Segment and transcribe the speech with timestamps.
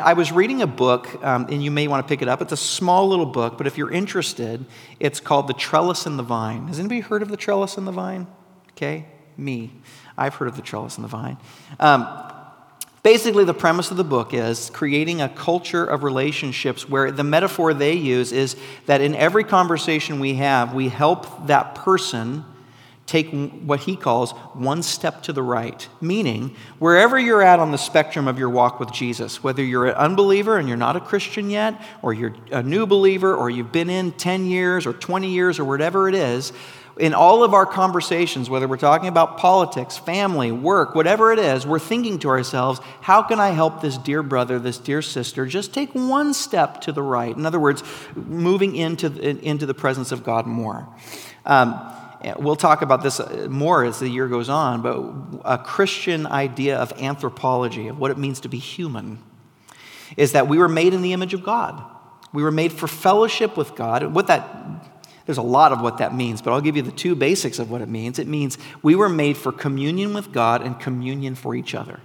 [0.00, 2.42] I was reading a book, um, and you may want to pick it up.
[2.42, 4.64] It's a small little book, but if you're interested,
[4.98, 6.68] it's called The Trellis and the Vine.
[6.68, 8.26] Has anybody heard of The Trellis and the Vine?
[8.72, 9.72] Okay, me.
[10.16, 11.36] I've heard of The Trellis and the Vine.
[11.78, 12.08] Um,
[13.02, 17.74] basically, the premise of the book is creating a culture of relationships where the metaphor
[17.74, 18.56] they use is
[18.86, 22.44] that in every conversation we have, we help that person
[23.10, 23.28] take
[23.64, 25.88] what he calls one step to the right.
[26.00, 29.94] Meaning, wherever you're at on the spectrum of your walk with Jesus, whether you're an
[29.94, 33.90] unbeliever and you're not a Christian yet, or you're a new believer, or you've been
[33.90, 36.52] in 10 years or 20 years or whatever it is,
[36.98, 41.66] in all of our conversations, whether we're talking about politics, family, work, whatever it is,
[41.66, 45.74] we're thinking to ourselves, how can I help this dear brother, this dear sister, just
[45.74, 47.36] take one step to the right?
[47.36, 47.82] In other words,
[48.14, 49.06] moving into,
[49.44, 50.86] into the presence of God more.
[51.44, 51.90] Um,
[52.38, 56.76] We'll talk about this uh, more as the year goes on, but a Christian idea
[56.76, 59.18] of anthropology, of what it means to be human,
[60.16, 61.82] is that we were made in the image of God.
[62.32, 64.14] We were made for fellowship with God.
[64.14, 64.46] What that
[65.26, 67.70] there's a lot of what that means, but I'll give you the two basics of
[67.70, 68.18] what it means.
[68.18, 72.00] It means we were made for communion with God and communion for each other.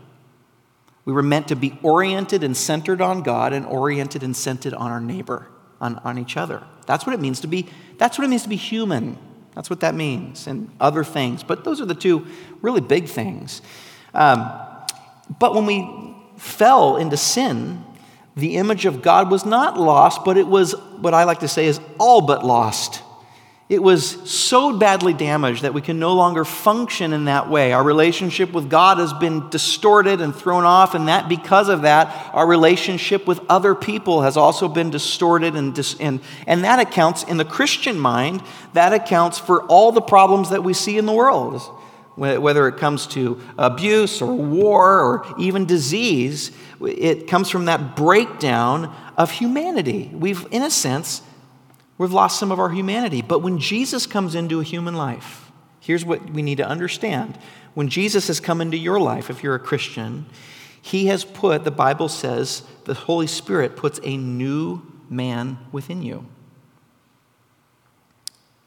[1.06, 4.92] We were meant to be oriented and centered on God and oriented and centered on
[4.92, 5.48] our neighbor,
[5.82, 6.64] on, on each other.
[6.86, 9.18] That's what it means to be, that's what it means to be human.
[9.56, 11.42] That's what that means, and other things.
[11.42, 12.28] But those are the two
[12.62, 13.62] really big things.
[14.14, 14.52] Um,
[15.40, 17.84] but when we fell into sin,
[18.36, 21.66] the image of God was not lost, but it was what I like to say
[21.66, 23.02] is all but lost.
[23.68, 27.74] It was so badly damaged that we can no longer function in that way.
[27.74, 32.30] Our relationship with God has been distorted and thrown off, and that because of that,
[32.34, 37.24] our relationship with other people has also been distorted, and, dis- and, and that accounts,
[37.24, 41.14] in the Christian mind, that accounts for all the problems that we see in the
[41.14, 41.60] world.
[42.18, 48.96] Whether it comes to abuse or war or even disease, it comes from that breakdown
[49.18, 50.12] of humanity.
[50.14, 51.24] We've, in a sense,
[51.98, 53.22] We've lost some of our humanity.
[53.22, 57.38] But when Jesus comes into a human life, here's what we need to understand.
[57.74, 60.26] When Jesus has come into your life, if you're a Christian,
[60.82, 66.26] he has put, the Bible says, the Holy Spirit puts a new man within you.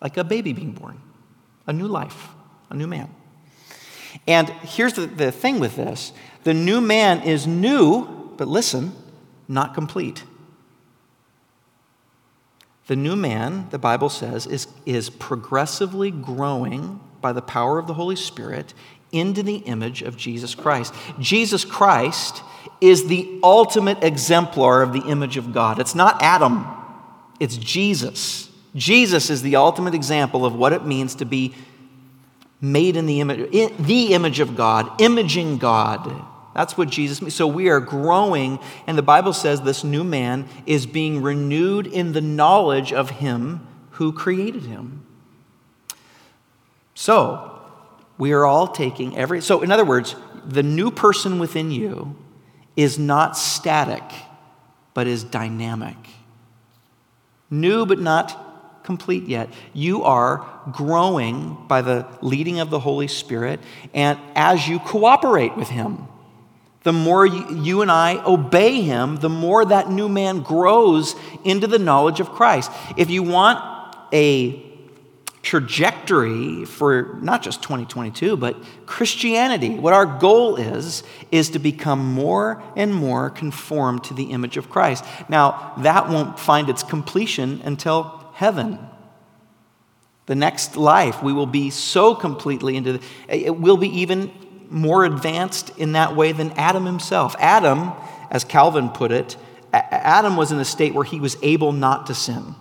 [0.01, 1.01] Like a baby being born,
[1.67, 2.29] a new life,
[2.71, 3.15] a new man.
[4.27, 6.13] And here's the, the thing with this
[6.45, 8.93] the new man is new, but listen,
[9.49, 10.25] not complete.
[12.89, 17.95] The new man, the Bible says, is, is progressively growing by the power of the
[17.95, 18.73] Holy Spirit
[19.13, 20.95] into the image of Jesus Christ.
[21.19, 22.43] Jesus Christ
[22.81, 25.79] is the ultimate exemplar of the image of God.
[25.79, 26.67] It's not Adam,
[27.39, 28.51] it's Jesus.
[28.75, 31.55] Jesus is the ultimate example of what it means to be
[32.61, 36.25] made in the image, in the image of God, imaging God.
[36.55, 37.35] That's what Jesus means.
[37.35, 42.13] So we are growing, and the Bible says this new man is being renewed in
[42.13, 45.05] the knowledge of him who created him.
[46.95, 47.61] So
[48.17, 49.41] we are all taking every.
[49.41, 52.17] So, in other words, the new person within you
[52.77, 54.03] is not static,
[54.95, 55.97] but is dynamic.
[57.51, 59.49] New, but not complete yet.
[59.75, 63.61] You are growing by the leading of the Holy Spirit,
[63.95, 66.09] and as you cooperate with Him
[66.89, 71.79] the more you and I obey him, the more that new man grows into the
[71.79, 72.73] knowledge of Christ.
[72.97, 73.63] If you want
[74.11, 74.65] a
[75.43, 78.57] trajectory for not just 2022, but
[78.87, 84.57] Christianity, what our goal is, is to become more and more conformed to the image
[84.57, 85.05] of Christ.
[85.29, 88.79] Now, that won't find its completion until heaven.
[90.25, 94.33] The next life, we will be so completely into the, it will be even
[94.71, 97.35] more advanced in that way than Adam himself.
[97.39, 97.93] Adam,
[98.31, 99.37] as Calvin put it,
[99.73, 102.55] Adam was in a state where he was able not to sin.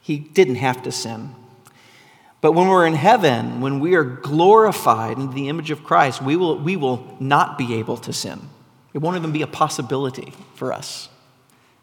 [0.00, 1.34] He didn't have to sin.
[2.40, 6.34] But when we're in heaven, when we are glorified in the image of Christ, we
[6.34, 8.40] will, we will not be able to sin.
[8.92, 11.08] It won't even be a possibility for us.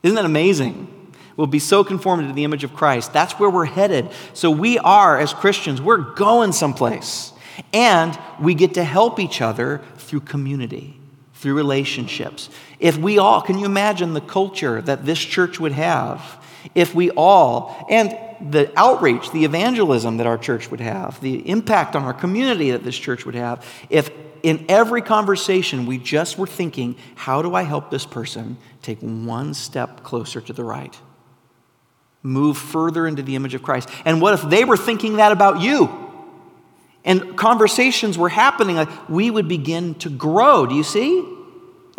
[0.03, 0.95] Isn't that amazing?
[1.37, 3.13] We'll be so conformed to the image of Christ.
[3.13, 4.09] That's where we're headed.
[4.33, 7.31] So we are, as Christians, we're going someplace.
[7.73, 10.99] And we get to help each other through community,
[11.35, 12.49] through relationships.
[12.79, 16.37] If we all, can you imagine the culture that this church would have
[16.75, 18.17] if we all, and
[18.51, 22.83] the outreach, the evangelism that our church would have, the impact on our community that
[22.83, 24.11] this church would have, if
[24.43, 29.53] in every conversation we just were thinking, how do I help this person take one
[29.53, 30.97] step closer to the right?
[32.21, 33.89] Move further into the image of Christ.
[34.05, 36.08] And what if they were thinking that about you?
[37.05, 40.65] And conversations were happening, like we would begin to grow.
[40.65, 41.23] Do you see?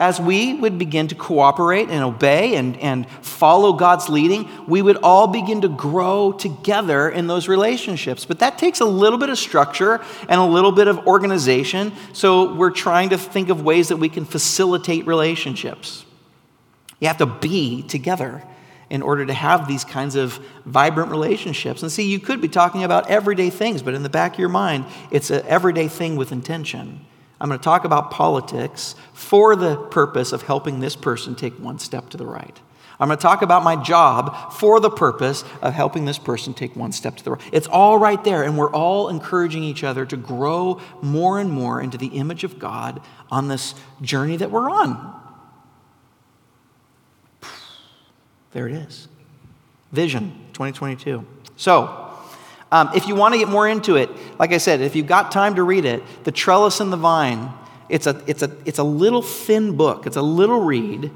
[0.00, 4.96] as we would begin to cooperate and obey and, and follow God's leading, we would
[5.02, 8.24] all begin to grow together in those relationships.
[8.24, 11.92] But that takes a little bit of structure and a little bit of organization.
[12.14, 16.06] So we're trying to think of ways that we can facilitate relationships.
[16.98, 18.42] You have to be together
[18.90, 21.82] in order to have these kinds of vibrant relationships.
[21.82, 24.48] And see, you could be talking about everyday things, but in the back of your
[24.48, 27.06] mind, it's an everyday thing with intention.
[27.40, 31.78] I'm going to talk about politics for the purpose of helping this person take one
[31.78, 32.60] step to the right.
[32.98, 36.76] I'm going to talk about my job for the purpose of helping this person take
[36.76, 37.40] one step to the right.
[37.50, 41.80] It's all right there, and we're all encouraging each other to grow more and more
[41.80, 43.00] into the image of God
[43.30, 45.19] on this journey that we're on.
[48.52, 49.08] There it is.
[49.92, 51.24] Vision 2022.
[51.56, 52.16] So,
[52.72, 55.32] um, if you want to get more into it, like I said, if you've got
[55.32, 57.52] time to read it, The Trellis and the Vine,
[57.88, 60.06] it's a, it's a, it's a little thin book.
[60.06, 61.10] It's a little read,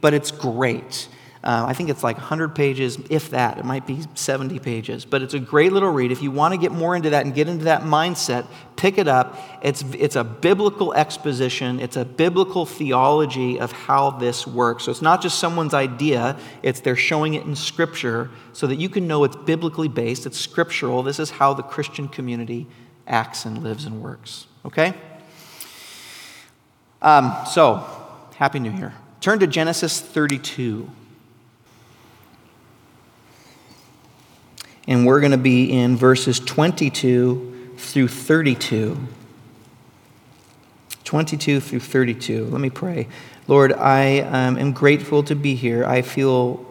[0.00, 1.08] but it's great.
[1.42, 3.56] Uh, I think it's like 100 pages, if that.
[3.56, 6.12] It might be 70 pages, but it's a great little read.
[6.12, 8.46] If you want to get more into that and get into that mindset,
[8.76, 9.38] pick it up.
[9.62, 14.84] It's, it's a biblical exposition, it's a biblical theology of how this works.
[14.84, 18.90] So it's not just someone's idea, it's they're showing it in Scripture so that you
[18.90, 21.02] can know it's biblically based, it's scriptural.
[21.02, 22.66] This is how the Christian community
[23.06, 24.46] acts and lives and works.
[24.66, 24.92] Okay?
[27.00, 27.86] Um, so,
[28.36, 28.92] Happy New Year.
[29.22, 30.90] Turn to Genesis 32.
[34.90, 38.98] And we're going to be in verses 22 through 32.
[41.04, 42.46] 22 through 32.
[42.46, 43.06] Let me pray.
[43.46, 45.84] Lord, I um, am grateful to be here.
[45.84, 46.66] I feel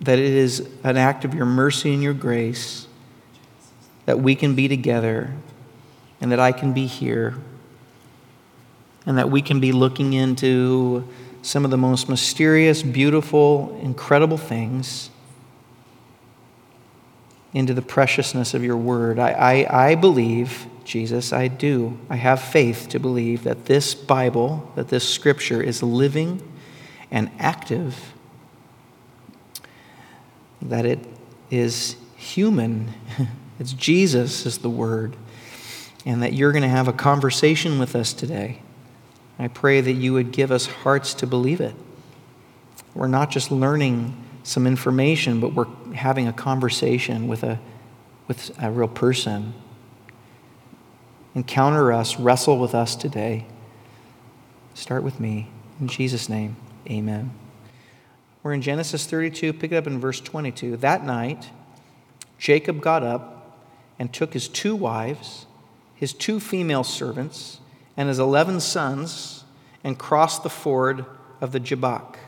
[0.00, 2.86] that it is an act of your mercy and your grace
[4.06, 5.34] that we can be together
[6.20, 7.36] and that I can be here
[9.06, 11.06] and that we can be looking into
[11.42, 15.10] some of the most mysterious, beautiful, incredible things
[17.52, 19.18] into the preciousness of your word.
[19.18, 21.98] I, I, I believe, Jesus, I do.
[22.10, 26.42] I have faith to believe that this Bible, that this scripture is living
[27.10, 28.12] and active,
[30.60, 31.00] that it
[31.50, 32.92] is human.
[33.60, 35.16] It's Jesus is the word,
[36.06, 38.62] and that you're going to have a conversation with us today.
[39.36, 41.74] I pray that you would give us hearts to believe it.
[42.94, 44.16] We're not just learning
[44.48, 47.60] some information, but we're having a conversation with a,
[48.26, 49.52] with a real person.
[51.34, 53.44] Encounter us, wrestle with us today.
[54.72, 55.48] Start with me.
[55.80, 56.56] In Jesus' name,
[56.88, 57.30] amen.
[58.42, 60.78] We're in Genesis 32, pick it up in verse 22.
[60.78, 61.50] That night,
[62.38, 63.60] Jacob got up
[63.98, 65.44] and took his two wives,
[65.94, 67.60] his two female servants,
[67.98, 69.44] and his 11 sons
[69.84, 71.04] and crossed the ford
[71.42, 72.18] of the Jabbok.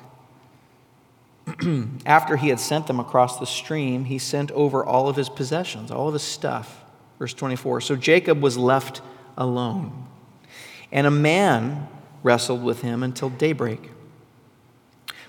[2.07, 5.91] after he had sent them across the stream, he sent over all of his possessions,
[5.91, 6.83] all of his stuff.
[7.19, 7.83] Verse 24.
[7.83, 9.03] So Jacob was left
[9.37, 10.07] alone,
[10.91, 11.89] and a man
[12.23, 13.91] wrestled with him until daybreak.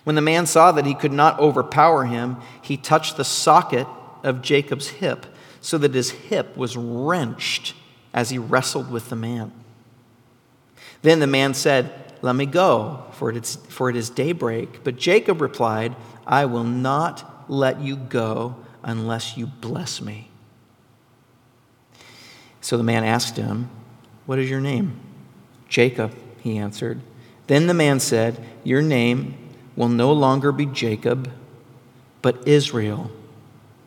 [0.04, 3.88] When the man saw that he could not overpower him, he touched the socket
[4.24, 5.26] of Jacob's hip,
[5.62, 7.76] so that his hip was wrenched
[8.14, 9.52] as he wrestled with the man.
[11.02, 14.84] Then the man said, Let me go, for it is, for it is daybreak.
[14.84, 15.96] But Jacob replied,
[16.26, 20.30] I will not let you go unless you bless me.
[22.62, 23.70] So the man asked him,
[24.26, 25.00] What is your name?
[25.68, 27.02] Jacob, he answered.
[27.48, 29.36] Then the man said, Your name
[29.76, 31.32] will no longer be Jacob,
[32.22, 33.12] but Israel,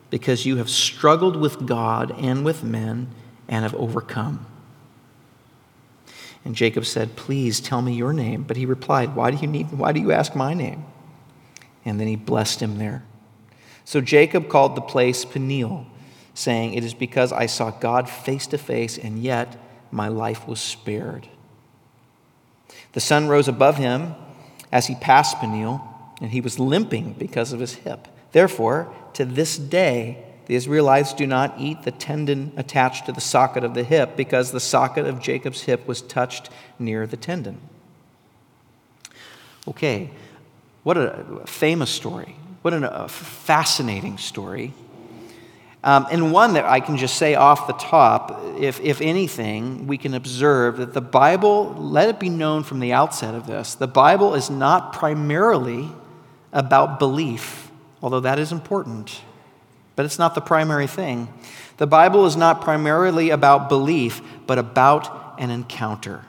[0.09, 3.09] because you have struggled with God and with men
[3.47, 4.45] and have overcome.
[6.43, 8.43] And Jacob said, Please tell me your name.
[8.43, 10.85] But he replied, Why do you, need, why do you ask my name?
[11.85, 13.03] And then he blessed him there.
[13.85, 15.85] So Jacob called the place Peniel,
[16.33, 19.57] saying, It is because I saw God face to face, and yet
[19.91, 21.29] my life was spared.
[22.93, 24.15] The sun rose above him
[24.71, 25.81] as he passed Peniel,
[26.21, 28.07] and he was limping because of his hip.
[28.31, 33.63] Therefore, to this day, the Israelites do not eat the tendon attached to the socket
[33.63, 37.59] of the hip because the socket of Jacob's hip was touched near the tendon.
[39.67, 40.11] Okay,
[40.85, 42.35] what a famous story.
[42.61, 44.71] What a fascinating story.
[45.83, 49.97] Um, and one that I can just say off the top, if, if anything, we
[49.97, 53.87] can observe that the Bible, let it be known from the outset of this, the
[53.87, 55.89] Bible is not primarily
[56.53, 57.71] about belief,
[58.03, 59.21] although that is important,
[59.95, 61.33] but it's not the primary thing.
[61.77, 66.23] The Bible is not primarily about belief, but about an encounter.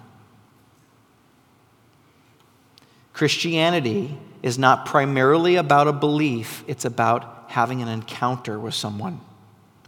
[3.13, 9.21] Christianity is not primarily about a belief, it's about having an encounter with someone.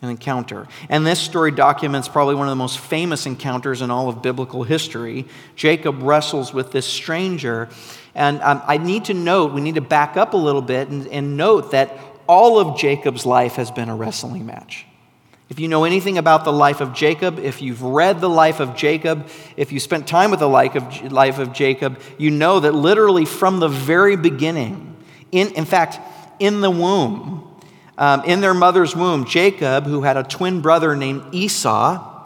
[0.02, 0.66] An encounter.
[0.88, 4.64] And this story documents probably one of the most famous encounters in all of biblical
[4.64, 5.26] history.
[5.54, 7.68] Jacob wrestles with this stranger.
[8.16, 11.06] And um, I need to note, we need to back up a little bit and,
[11.06, 11.96] and note that
[12.26, 14.87] all of Jacob's life has been a wrestling match.
[15.48, 18.76] If you know anything about the life of Jacob, if you've read the life of
[18.76, 22.74] Jacob, if you spent time with the life of, life of Jacob, you know that
[22.74, 24.96] literally from the very beginning,
[25.32, 26.00] in, in fact,
[26.38, 27.44] in the womb,
[27.96, 32.17] um, in their mother's womb, Jacob, who had a twin brother named Esau,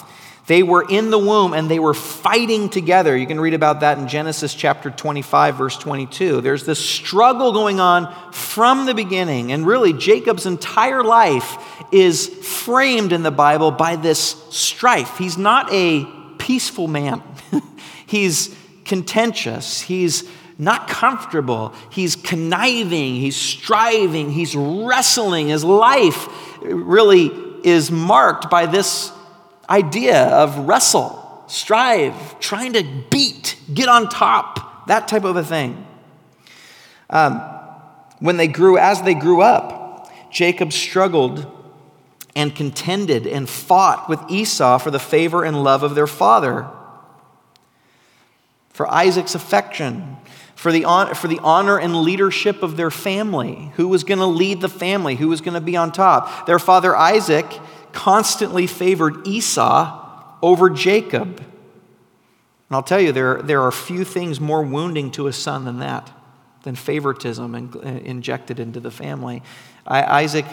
[0.47, 3.17] they were in the womb and they were fighting together.
[3.17, 6.41] You can read about that in Genesis chapter 25, verse 22.
[6.41, 9.53] There's this struggle going on from the beginning.
[9.53, 11.57] And really, Jacob's entire life
[11.93, 15.17] is framed in the Bible by this strife.
[15.17, 16.05] He's not a
[16.39, 17.23] peaceful man,
[18.07, 19.81] he's contentious.
[19.81, 21.73] He's not comfortable.
[21.91, 23.15] He's conniving.
[23.15, 24.31] He's striving.
[24.31, 25.49] He's wrestling.
[25.49, 26.29] His life
[26.61, 27.31] really
[27.65, 29.13] is marked by this
[29.73, 35.87] idea of wrestle, strive, trying to beat, get on top, that type of a thing.
[37.09, 37.41] Um,
[38.21, 41.47] when they grew, as they grew up, Jacob struggled
[42.37, 46.69] and contended and fought with Esau for the favor and love of their father,
[48.71, 50.17] for Isaac's affection,
[50.55, 53.73] for the, honor, for the honor and leadership of their family.
[53.77, 55.17] Who was going to lead the family?
[55.17, 56.47] Who was going to be on top?
[56.47, 57.47] Their father Isaac
[57.93, 59.99] constantly favored Esau
[60.43, 61.39] over Jacob.
[61.39, 65.79] And I'll tell you, there, there are few things more wounding to a son than
[65.81, 66.11] that,
[66.63, 69.43] than favoritism in, injected into the family.
[69.87, 70.47] I, Isaac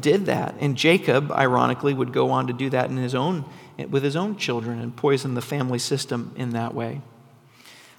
[0.00, 0.54] did that.
[0.60, 3.44] And Jacob, ironically, would go on to do that in his own,
[3.90, 7.00] with his own children and poison the family system in that way.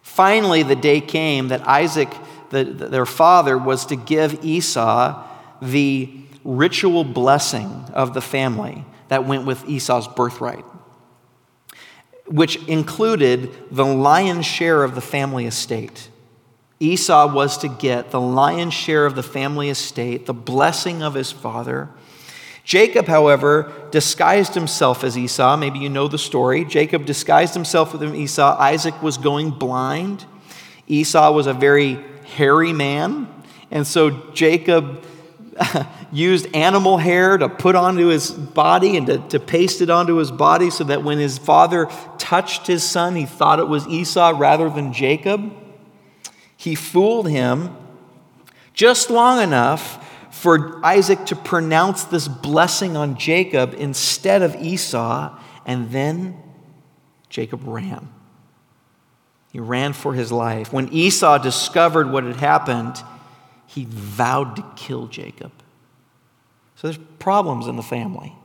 [0.02, 2.10] Finally, the day came that Isaac,
[2.50, 5.24] the, their father, was to give Esau
[5.62, 10.66] the ritual blessing of the family that went with Esau's birthright,
[12.28, 16.10] which included the lion's share of the family estate.
[16.80, 21.32] Esau was to get the lion's share of the family estate, the blessing of his
[21.32, 21.90] father.
[22.64, 25.58] Jacob, however, disguised himself as Esau.
[25.58, 26.64] Maybe you know the story.
[26.64, 28.58] Jacob disguised himself with Esau.
[28.58, 30.26] Isaac was going blind.
[30.88, 33.28] Esau was a very hairy man.
[33.70, 35.04] And so Jacob
[36.14, 40.32] used animal hair to put onto his body and to, to paste it onto his
[40.32, 41.88] body so that when his father
[42.20, 45.52] touched his son, he thought it was Esau rather than Jacob.
[46.56, 47.76] He fooled him
[48.74, 50.00] just long enough
[50.32, 56.38] for Isaac to pronounce this blessing on Jacob instead of Esau, and then
[57.30, 58.10] Jacob ran.
[59.52, 60.72] He ran for his life.
[60.72, 62.98] When Esau discovered what had happened,
[63.66, 65.52] he vowed to kill Jacob.
[66.84, 68.36] So there's problems in the family.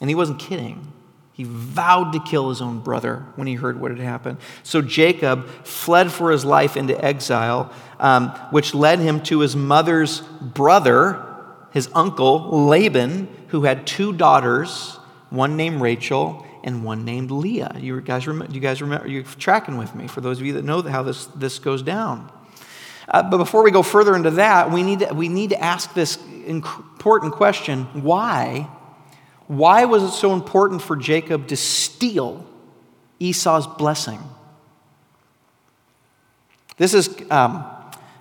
[0.00, 0.94] And he wasn't kidding.
[1.34, 4.38] He vowed to kill his own brother when he heard what had happened.
[4.62, 10.22] So Jacob fled for his life into exile, um, which led him to his mother's
[10.40, 11.22] brother,
[11.70, 14.98] his uncle Laban, who had two daughters,
[15.28, 17.76] one named Rachel and one named Leah.
[17.78, 19.06] You guys, remember, you guys remember?
[19.06, 20.08] You're tracking with me.
[20.08, 22.32] For those of you that know how this, this goes down.
[23.08, 25.94] Uh, but before we go further into that, we need, to, we need to ask
[25.94, 28.68] this important question why?
[29.46, 32.44] Why was it so important for Jacob to steal
[33.20, 34.18] Esau's blessing?
[36.78, 37.64] This is um,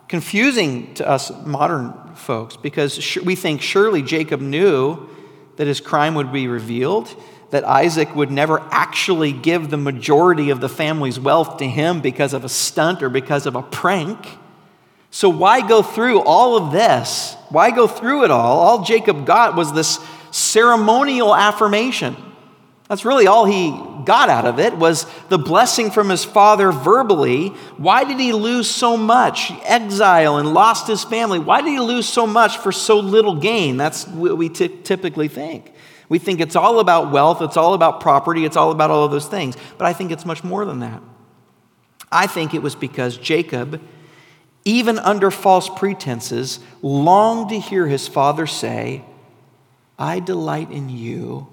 [0.08, 5.10] confusing to us modern folks because we think surely Jacob knew
[5.58, 7.14] that his crime would be revealed,
[7.52, 12.34] that Isaac would never actually give the majority of the family's wealth to him because
[12.34, 14.38] of a stunt or because of a prank.
[15.16, 17.38] So, why go through all of this?
[17.48, 18.60] Why go through it all?
[18.60, 19.98] All Jacob got was this
[20.32, 22.18] ceremonial affirmation.
[22.90, 23.72] That's really all he
[24.04, 27.48] got out of it was the blessing from his father verbally.
[27.78, 29.54] Why did he lose so much?
[29.64, 31.40] Exile and lost his family.
[31.40, 33.78] Why did he lose so much for so little gain?
[33.78, 35.72] That's what we t- typically think.
[36.10, 39.12] We think it's all about wealth, it's all about property, it's all about all of
[39.12, 39.56] those things.
[39.78, 41.02] But I think it's much more than that.
[42.12, 43.82] I think it was because Jacob
[44.66, 49.04] even under false pretenses, longed to hear his father say,
[49.98, 51.48] I delight in you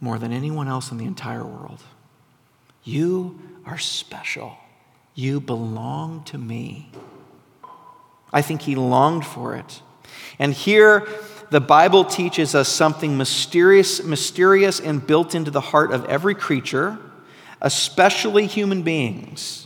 [0.00, 1.82] more than anyone else in the entire world.
[2.84, 4.56] You are special.
[5.14, 6.90] You belong to me.
[8.32, 9.82] I think he longed for it.
[10.38, 11.06] And here,
[11.50, 16.98] the Bible teaches us something mysterious, mysterious and built into the heart of every creature,
[17.60, 19.64] especially human beings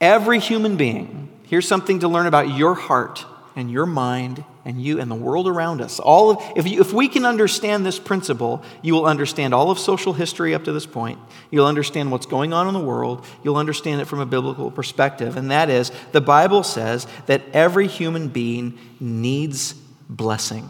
[0.00, 3.24] Every human being, here's something to learn about your heart
[3.56, 5.98] and your mind and you and the world around us.
[5.98, 9.78] All of, if, you, if we can understand this principle, you will understand all of
[9.78, 11.18] social history up to this point.
[11.50, 13.26] You'll understand what's going on in the world.
[13.42, 15.36] You'll understand it from a biblical perspective.
[15.36, 19.74] And that is, the Bible says that every human being needs
[20.08, 20.68] blessing.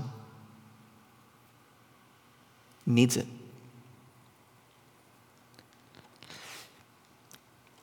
[2.87, 3.27] Needs it.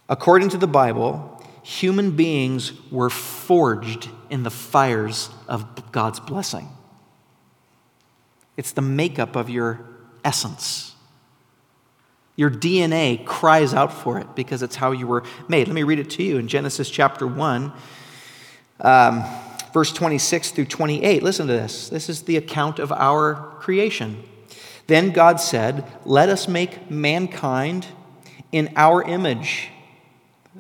[0.10, 1.35] According to the Bible,
[1.66, 6.70] human beings were forged in the fires of God's blessing.
[8.56, 9.84] It's the makeup of your
[10.24, 10.94] essence.
[12.36, 15.68] Your DNA cries out for it because it's how you were made.
[15.68, 17.74] Let me read it to you in Genesis chapter 1,
[18.82, 19.24] um,
[19.74, 21.24] verse 26 through 28.
[21.24, 21.90] Listen to this.
[21.90, 24.22] This is the account of our creation.
[24.86, 27.88] Then God said, Let us make mankind
[28.52, 29.70] in our image.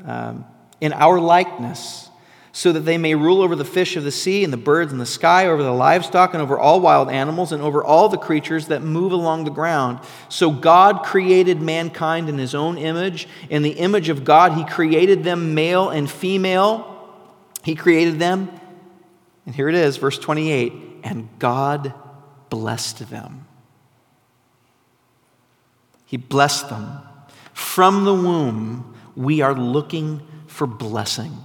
[0.03, 0.45] Um,
[0.81, 2.09] in our likeness,
[2.51, 4.97] so that they may rule over the fish of the sea and the birds in
[4.97, 8.67] the sky, over the livestock and over all wild animals and over all the creatures
[8.67, 9.99] that move along the ground.
[10.29, 13.27] So God created mankind in his own image.
[13.49, 16.91] In the image of God, he created them male and female.
[17.63, 18.49] He created them.
[19.45, 20.73] And here it is, verse 28
[21.05, 21.93] and God
[22.49, 23.45] blessed them.
[26.05, 26.99] He blessed them.
[27.53, 30.21] From the womb, we are looking
[30.55, 31.37] for blessing.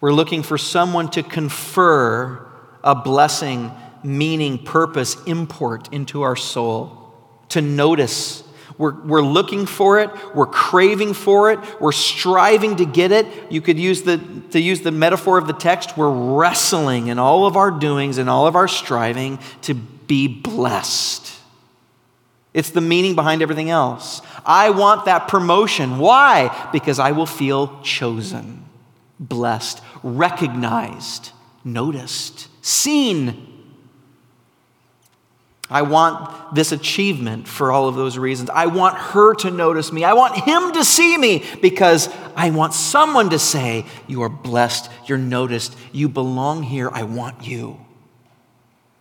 [0.00, 2.46] We're looking for someone to confer
[2.82, 3.70] a blessing,
[4.02, 7.14] meaning, purpose, import into our soul,
[7.50, 8.42] to notice.
[8.78, 13.26] We're, we're looking for it, we're craving for it, we're striving to get it.
[13.50, 14.18] You could use the,
[14.50, 18.28] to use the metaphor of the text, we're wrestling in all of our doings and
[18.28, 21.30] all of our striving to be blessed.
[22.54, 24.22] It's the meaning behind everything else.
[24.44, 25.98] I want that promotion.
[25.98, 26.68] Why?
[26.72, 28.64] Because I will feel chosen,
[29.18, 31.30] blessed, recognized,
[31.64, 33.50] noticed, seen.
[35.70, 38.50] I want this achievement for all of those reasons.
[38.50, 40.04] I want her to notice me.
[40.04, 44.90] I want him to see me because I want someone to say, You are blessed,
[45.06, 47.83] you're noticed, you belong here, I want you.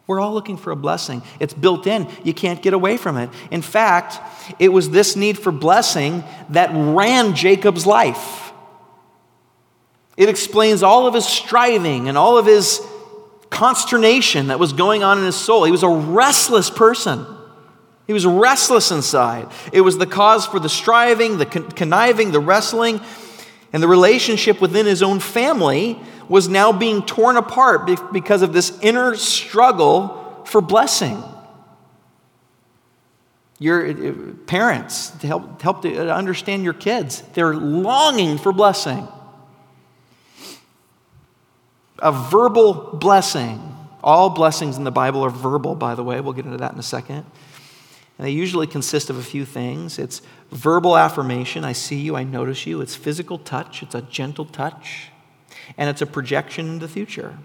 [0.05, 1.23] We're all looking for a blessing.
[1.39, 2.07] It's built in.
[2.23, 3.29] You can't get away from it.
[3.51, 4.19] In fact,
[4.59, 8.51] it was this need for blessing that ran Jacob's life.
[10.17, 12.81] It explains all of his striving and all of his
[13.49, 15.63] consternation that was going on in his soul.
[15.63, 17.25] He was a restless person.
[18.05, 19.47] He was restless inside.
[19.71, 22.99] It was the cause for the striving, the conniving, the wrestling,
[23.73, 28.79] and the relationship within his own family was now being torn apart because of this
[28.81, 31.21] inner struggle for blessing.
[33.59, 33.93] Your
[34.45, 39.07] parents, to help, help to understand your kids, they're longing for blessing.
[41.99, 43.69] A verbal blessing.
[44.03, 46.19] All blessings in the Bible are verbal, by the way.
[46.19, 47.25] We'll get into that in a second.
[48.17, 50.21] And they usually consist of a few things it's
[50.51, 52.81] verbal affirmation, I see you, I notice you.
[52.81, 55.09] It's physical touch, it's a gentle touch
[55.77, 57.37] and it's a projection into the future.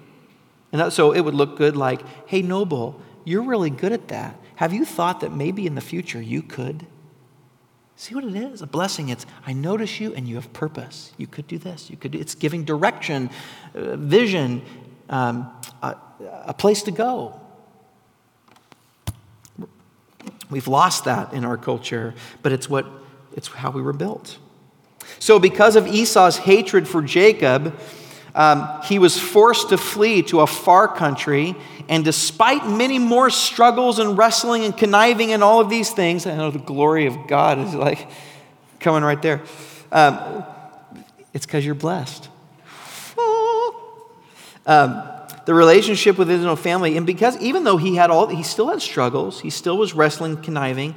[0.73, 4.39] And that, so it would look good like, hey, Noble, you're really good at that.
[4.57, 6.87] Have you thought that maybe in the future you could?
[7.97, 8.63] See what it is?
[8.63, 9.09] A blessing.
[9.09, 11.13] It's, I notice you and you have purpose.
[11.17, 11.91] You could do this.
[11.91, 13.31] You could do, it's giving direction,
[13.75, 14.63] uh, vision,
[15.09, 15.51] um,
[15.83, 15.97] a,
[16.47, 17.41] a place to go.
[20.51, 22.87] We've lost that in our culture, but it's what
[23.35, 24.39] it's how we were built.
[25.19, 27.79] So because of Esau's hatred for Jacob,
[28.35, 31.55] um, he was forced to flee to a far country,
[31.89, 36.37] and despite many more struggles and wrestling and conniving and all of these things, I
[36.37, 38.09] know the glory of God is like
[38.81, 39.43] coming right there.
[39.91, 40.45] Um,
[41.35, 42.29] it's because you're blessed.
[44.67, 45.03] Um,
[45.49, 48.69] the relationship with his own family, and because even though he had all, he still
[48.69, 50.95] had struggles, he still was wrestling, conniving,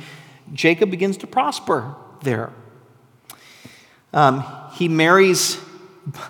[0.51, 2.51] Jacob begins to prosper there.
[4.11, 5.57] Um, he marries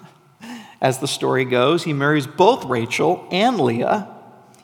[0.81, 4.07] as the story goes, he marries both Rachel and Leah.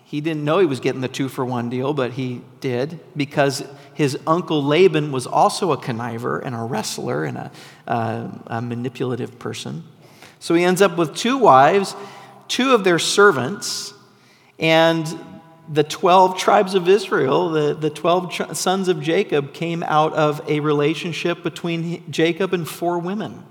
[0.06, 3.64] He didn't know he was getting the two for one deal, but he did because
[3.96, 7.52] his uncle Laban was also a conniver and a wrestler and a,
[7.88, 9.84] uh, a manipulative person.
[10.40, 11.96] So he ends up with two wives,
[12.48, 13.94] two of their servants,
[14.60, 15.08] and
[15.70, 20.42] the 12 tribes of Israel, the, the 12 tr- sons of Jacob, came out of
[20.50, 23.44] a relationship between Jacob and four women.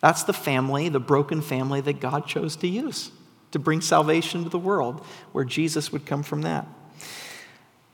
[0.00, 3.10] That's the family, the broken family that God chose to use
[3.52, 6.66] to bring salvation to the world, where Jesus would come from that.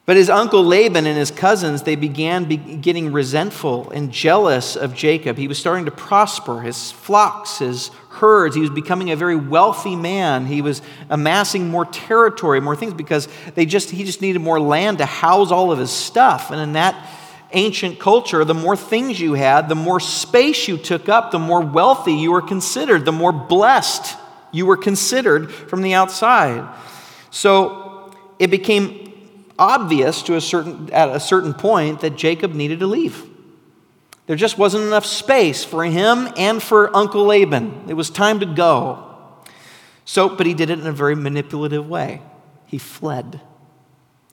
[0.05, 4.95] But his uncle Laban and his cousins, they began be getting resentful and jealous of
[4.95, 5.37] Jacob.
[5.37, 8.55] He was starting to prosper, his flocks, his herds.
[8.55, 10.47] He was becoming a very wealthy man.
[10.47, 14.99] He was amassing more territory, more things, because they just, he just needed more land
[14.99, 16.51] to house all of his stuff.
[16.51, 16.95] And in that
[17.53, 21.61] ancient culture, the more things you had, the more space you took up, the more
[21.61, 24.17] wealthy you were considered, the more blessed
[24.53, 26.69] you were considered from the outside.
[27.31, 29.13] So it became
[29.59, 33.23] obvious to a certain, at a certain point that Jacob needed to leave.
[34.27, 37.85] There just wasn't enough space for him and for Uncle Laban.
[37.89, 39.03] It was time to go.
[40.05, 42.23] So, but he did it in a very manipulative way.
[42.67, 43.41] He fled.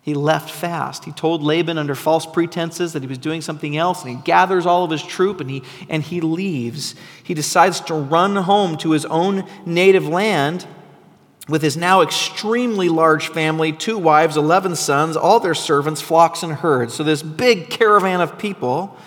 [0.02, 1.06] He left fast.
[1.06, 4.66] He told Laban under false pretenses that he was doing something else, and he gathers
[4.66, 6.96] all of his troop and he, and he leaves.
[7.24, 10.68] He decides to run home to his own native land
[11.48, 16.54] with his now extremely large family two wives, 11 sons, all their servants, flocks, and
[16.54, 16.94] herds.
[16.94, 18.98] So, this big caravan of people.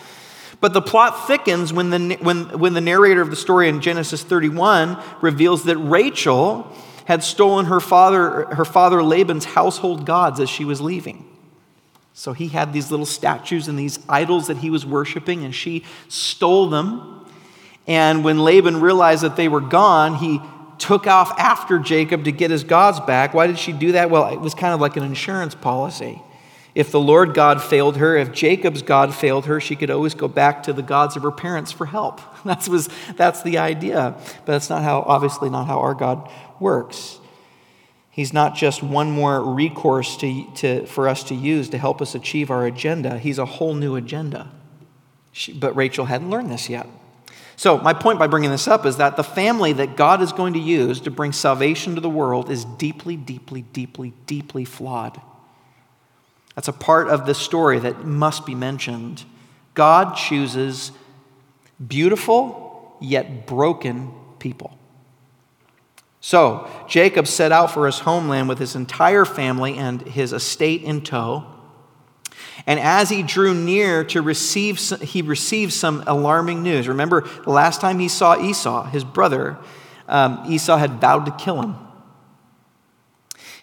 [0.61, 4.23] But the plot thickens when the, when, when the narrator of the story in Genesis
[4.23, 6.73] 31 reveals that Rachel
[7.05, 11.25] had stolen her father, her father Laban's household gods as she was leaving.
[12.15, 15.85] So he had these little statues and these idols that he was worshiping, and she
[16.09, 17.27] stole them.
[17.87, 20.41] And when Laban realized that they were gone, he
[20.79, 23.35] took off after Jacob to get his gods back.
[23.35, 24.11] Why did she do that?
[24.11, 26.23] Well, it was kind of like an insurance policy.
[26.77, 30.29] If the Lord God failed her, if Jacob's God failed her, she could always go
[30.29, 32.21] back to the gods of her parents for help.
[32.45, 34.15] That's, was, that's the idea.
[34.45, 37.19] But that's not how, obviously, not how our God works.
[38.11, 42.15] He's not just one more recourse to, to, for us to use to help us
[42.15, 44.49] achieve our agenda, He's a whole new agenda.
[45.33, 46.87] She, but Rachel hadn't learned this yet.
[47.57, 50.53] So, my point by bringing this up is that the family that God is going
[50.53, 55.21] to use to bring salvation to the world is deeply, deeply, deeply, deeply flawed.
[56.57, 59.25] That's a part of the story that must be mentioned.
[59.75, 60.91] God chooses
[61.87, 64.77] beautiful yet broken people.
[66.21, 71.03] So, Jacob set out for his homeland with his entire family and his estate in
[71.03, 71.45] tow.
[72.67, 76.89] And as he drew near to receive, he received some alarming news.
[76.89, 79.59] Remember, the last time he saw Esau, his brother,
[80.09, 81.77] um, Esau had vowed to kill him.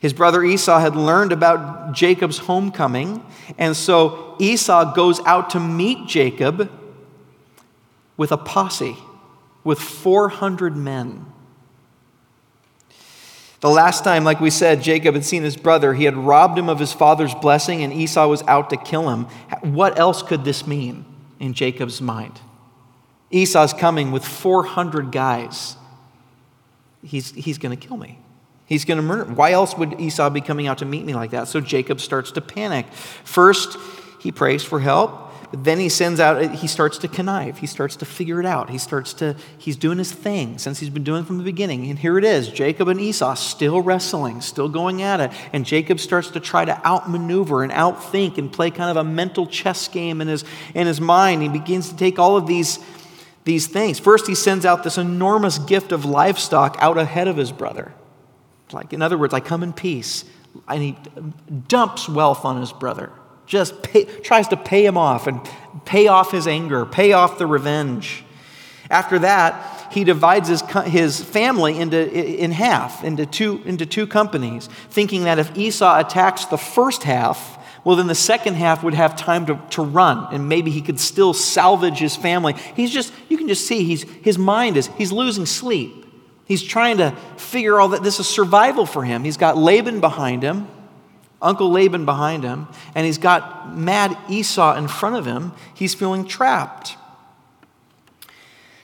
[0.04, 3.26] His brother Esau had learned about Jacob's homecoming,
[3.58, 6.70] and so Esau goes out to meet Jacob
[8.18, 8.98] with a posse,
[9.64, 11.26] with 400 men.
[13.62, 16.68] The last time, like we said, Jacob had seen his brother, he had robbed him
[16.68, 19.24] of his father's blessing, and Esau was out to kill him.
[19.62, 21.06] What else could this mean
[21.40, 22.42] in Jacob's mind?
[23.32, 25.78] Esau's coming with 400 guys.
[27.02, 28.20] He's, he's going to kill me.
[28.74, 29.26] He's going to murder.
[29.26, 31.48] Why else would Esau be coming out to meet me like that?
[31.48, 32.88] So Jacob starts to panic.
[33.24, 33.78] First,
[34.20, 35.32] he prays for help.
[35.56, 37.60] Then he sends out, he starts to connive.
[37.60, 38.72] He starts to figure it out.
[38.72, 41.88] He starts to, he's doing his thing since he's been doing from the beginning.
[41.92, 45.32] And here it is Jacob and Esau still wrestling, still going at it.
[45.54, 49.46] And Jacob starts to try to outmaneuver and outthink and play kind of a mental
[49.46, 51.44] chess game in his, in his mind.
[51.44, 52.80] He begins to take all of these,
[53.44, 54.00] these things.
[54.00, 57.94] First, he sends out this enormous gift of livestock out ahead of his brother.
[58.74, 60.26] Like, in other words, I come in peace.
[60.68, 60.98] And he
[61.68, 63.12] dumps wealth on his brother
[63.46, 65.40] just pay, tries to pay him off and
[65.86, 68.24] pay off his anger, pay off the revenge.
[68.90, 74.68] After that, he divides his, his family into, in half, into two, into two companies,
[74.90, 79.16] thinking that if Esau attacks the first half, well, then the second half would have
[79.16, 82.54] time to, to run, and maybe he could still salvage his family.
[82.76, 86.06] He's just, you can just see he's, his mind is, he's losing sleep.
[86.46, 88.04] He's trying to figure all that.
[88.04, 89.24] This is survival for him.
[89.24, 90.68] He's got Laban behind him.
[91.44, 95.52] Uncle Laban behind him, and he's got mad Esau in front of him.
[95.74, 96.96] He's feeling trapped.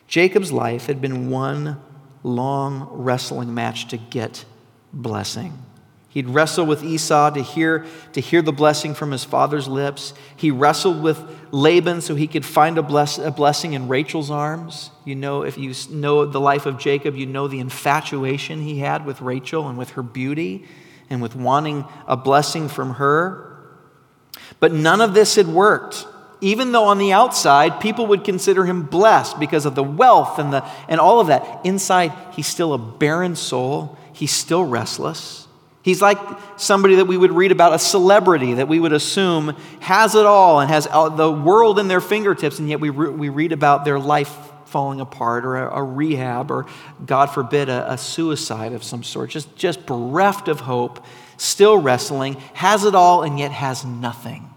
[0.09, 1.81] Jacob's life had been one
[2.21, 4.43] long wrestling match to get
[4.91, 5.57] blessing.
[6.11, 10.15] He'd wrestle with Esau to hear, to hear the blessing from his father's lips.
[10.35, 14.89] He wrestled with Laban so he could find a, bless, a blessing in Rachel's arms.
[15.05, 19.05] You know, if you know the life of Jacob, you know the infatuation he had
[19.05, 20.65] with Rachel and with her beauty
[21.11, 23.59] and with wanting a blessing from her.
[24.59, 26.07] But none of this had worked.
[26.41, 30.53] Even though on the outside, people would consider him blessed because of the wealth and,
[30.53, 33.95] the, and all of that, inside, he's still a barren soul.
[34.11, 35.38] He's still restless.
[35.81, 36.19] He's like
[36.57, 40.59] somebody that we would read about, a celebrity that we would assume has it all
[40.59, 43.99] and has the world in their fingertips, and yet we, re- we read about their
[43.99, 46.65] life falling apart or a, a rehab or,
[47.05, 49.29] God forbid, a, a suicide of some sort.
[49.29, 51.03] Just, just bereft of hope,
[51.37, 54.49] still wrestling, has it all and yet has nothing.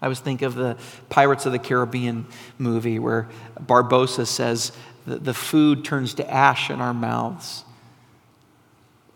[0.00, 0.76] I was thinking of the
[1.10, 2.26] Pirates of the Caribbean
[2.58, 3.28] movie where
[3.60, 4.72] Barbossa says,
[5.06, 7.64] the, the food turns to ash in our mouths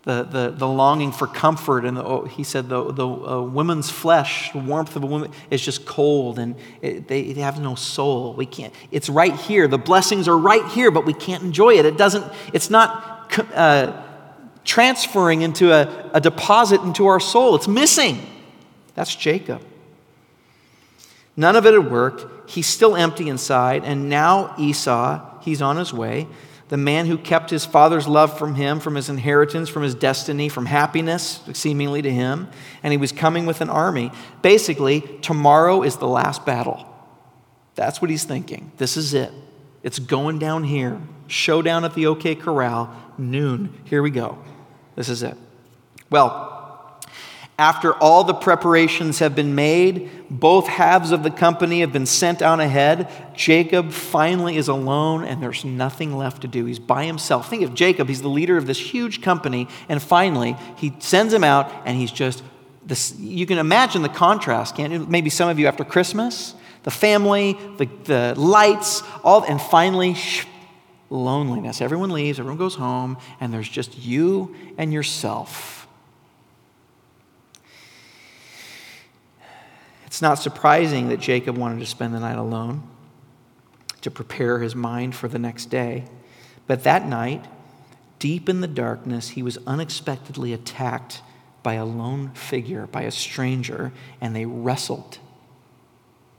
[0.07, 1.85] the, the, the longing for comfort.
[1.85, 5.33] And the, oh, he said the, the uh, woman's flesh, the warmth of a woman,
[5.51, 8.33] is just cold and it, they, they have no soul.
[8.33, 9.67] We can't, it's right here.
[9.67, 11.85] The blessings are right here, but we can't enjoy it.
[11.85, 14.01] It doesn't, it's not uh,
[14.65, 17.57] transferring into a, a deposit into our soul.
[17.57, 18.25] It's missing.
[18.95, 19.61] That's Jacob.
[21.37, 22.49] None of it had worked.
[22.49, 23.83] He's still empty inside.
[23.85, 26.29] And now Esau, he's on his way
[26.69, 30.49] the man who kept his father's love from him, from his inheritance, from his destiny,
[30.49, 32.49] from happiness, seemingly to him,
[32.83, 34.11] and he was coming with an army.
[34.43, 36.85] Basically, tomorrow is the last battle.
[37.77, 38.73] That's what he's thinking.
[38.79, 39.33] This is it.
[39.83, 41.01] It's going down here.
[41.29, 43.73] Showdown at the OK Corral, noon.
[43.85, 44.39] Here we go.
[44.97, 45.37] This is it.
[46.11, 46.66] Well,
[47.59, 52.43] after all the preparations have been made, both halves of the company have been sent
[52.43, 53.11] on ahead.
[53.35, 56.67] Jacob finally is alone and there's nothing left to do.
[56.67, 57.49] He's by himself.
[57.49, 61.45] Think of Jacob, he's the leader of this huge company, and finally he sends him
[61.45, 62.43] out and he's just
[62.85, 63.19] this.
[63.19, 65.07] You can imagine the contrast, can't you?
[65.07, 70.45] Maybe some of you after Christmas, the family, the, the lights, all, and finally, shh,
[71.09, 71.81] loneliness.
[71.81, 75.86] Everyone leaves, everyone goes home, and there's just you and yourself.
[80.17, 82.89] It's not surprising that Jacob wanted to spend the night alone
[84.01, 86.07] to prepare his mind for the next day.
[86.67, 87.45] But that night,
[88.19, 91.21] deep in the darkness, he was unexpectedly attacked
[91.63, 95.19] by a lone figure, by a stranger, and they wrestled.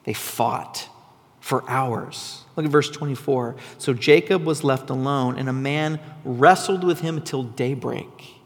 [0.06, 0.90] They fought
[1.40, 2.46] for hours.
[2.56, 3.58] Look at verse 24.
[3.78, 8.40] So Jacob was left alone, and a man wrestled with him until daybreak.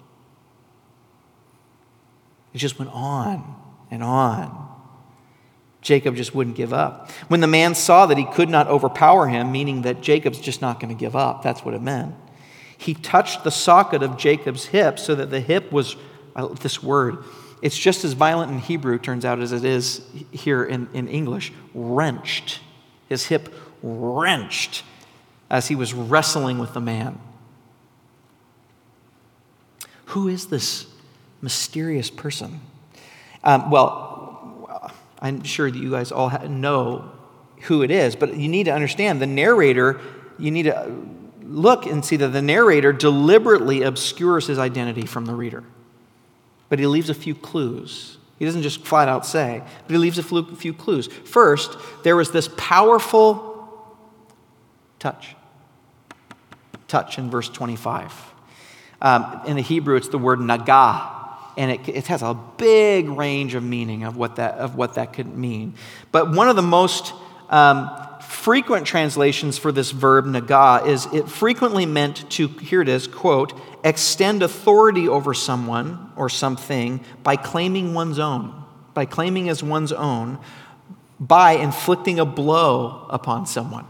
[2.53, 3.55] It just went on
[3.89, 4.70] and on.
[5.81, 7.09] Jacob just wouldn't give up.
[7.27, 10.79] When the man saw that he could not overpower him, meaning that Jacob's just not
[10.79, 12.13] going to give up, that's what it meant.
[12.77, 15.95] He touched the socket of Jacob's hip so that the hip was,
[16.61, 17.23] this word,
[17.61, 21.51] it's just as violent in Hebrew, turns out, as it is here in, in English,
[21.73, 22.59] wrenched.
[23.07, 24.83] His hip wrenched
[25.49, 27.19] as he was wrestling with the man.
[30.05, 30.87] Who is this
[31.41, 32.61] mysterious person?
[33.43, 34.10] Um, well,
[35.21, 37.11] I'm sure that you guys all know
[37.63, 40.01] who it is, but you need to understand the narrator,
[40.39, 41.05] you need to
[41.43, 45.63] look and see that the narrator deliberately obscures his identity from the reader.
[46.69, 48.17] But he leaves a few clues.
[48.39, 51.07] He doesn't just flat out say, but he leaves a few clues.
[51.07, 53.95] First, there was this powerful
[54.97, 55.35] touch.
[56.87, 58.33] Touch in verse 25.
[59.01, 61.20] Um, in the Hebrew, it's the word nagah
[61.57, 65.13] and it, it, has a big range of meaning of what that, of what that
[65.13, 65.73] could mean.
[66.11, 67.13] But one of the most
[67.49, 67.89] um,
[68.21, 73.53] frequent translations for this verb, naga, is it frequently meant to, here it is, quote,
[73.83, 80.39] extend authority over someone or something by claiming one's own, by claiming as one's own,
[81.19, 83.85] by inflicting a blow upon someone,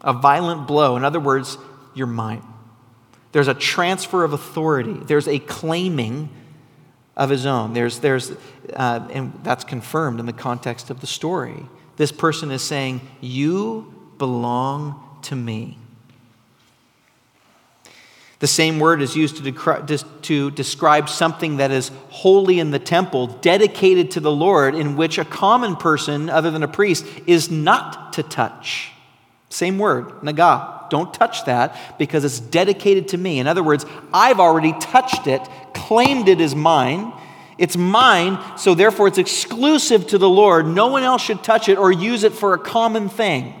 [0.00, 0.96] a violent blow.
[0.96, 1.58] In other words,
[1.94, 2.42] you're mine.
[3.32, 6.30] There's a transfer of authority, there's a claiming
[7.16, 7.72] of his own.
[7.72, 8.32] There's, there's,
[8.74, 11.66] uh, and that's confirmed in the context of the story.
[11.96, 15.76] This person is saying, You belong to me.
[18.40, 23.26] The same word is used to, to describe something that is holy in the temple,
[23.26, 28.14] dedicated to the Lord, in which a common person, other than a priest, is not
[28.14, 28.92] to touch.
[29.50, 30.79] Same word, naga.
[30.90, 33.38] Don't touch that because it's dedicated to me.
[33.38, 35.40] In other words, I've already touched it,
[35.72, 37.12] claimed it as mine.
[37.56, 40.66] It's mine, so therefore it's exclusive to the Lord.
[40.66, 43.54] No one else should touch it or use it for a common thing.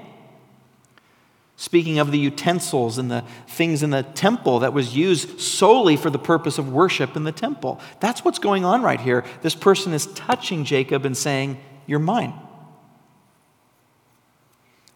[1.56, 6.08] Speaking of the utensils and the things in the temple that was used solely for
[6.08, 7.78] the purpose of worship in the temple.
[8.00, 9.26] That's what's going on right here.
[9.42, 12.32] This person is touching Jacob and saying, You're mine.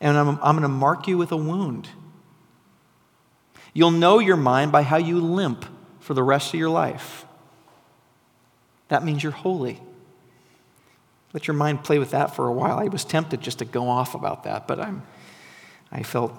[0.01, 1.91] And I'm, I'm going to mark you with a wound.
[3.75, 5.67] You'll know your mind by how you limp
[6.01, 7.27] for the rest of your life.
[8.89, 9.81] That means you're holy.
[11.33, 12.79] Let your mind play with that for a while.
[12.79, 15.03] I was tempted just to go off about that, but I'm,
[15.91, 16.33] I felt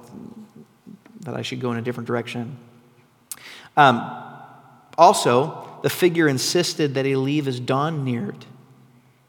[1.22, 2.58] that I should go in a different direction.
[3.76, 4.10] Um,
[4.98, 8.46] also, the figure insisted that he leave as dawn neared.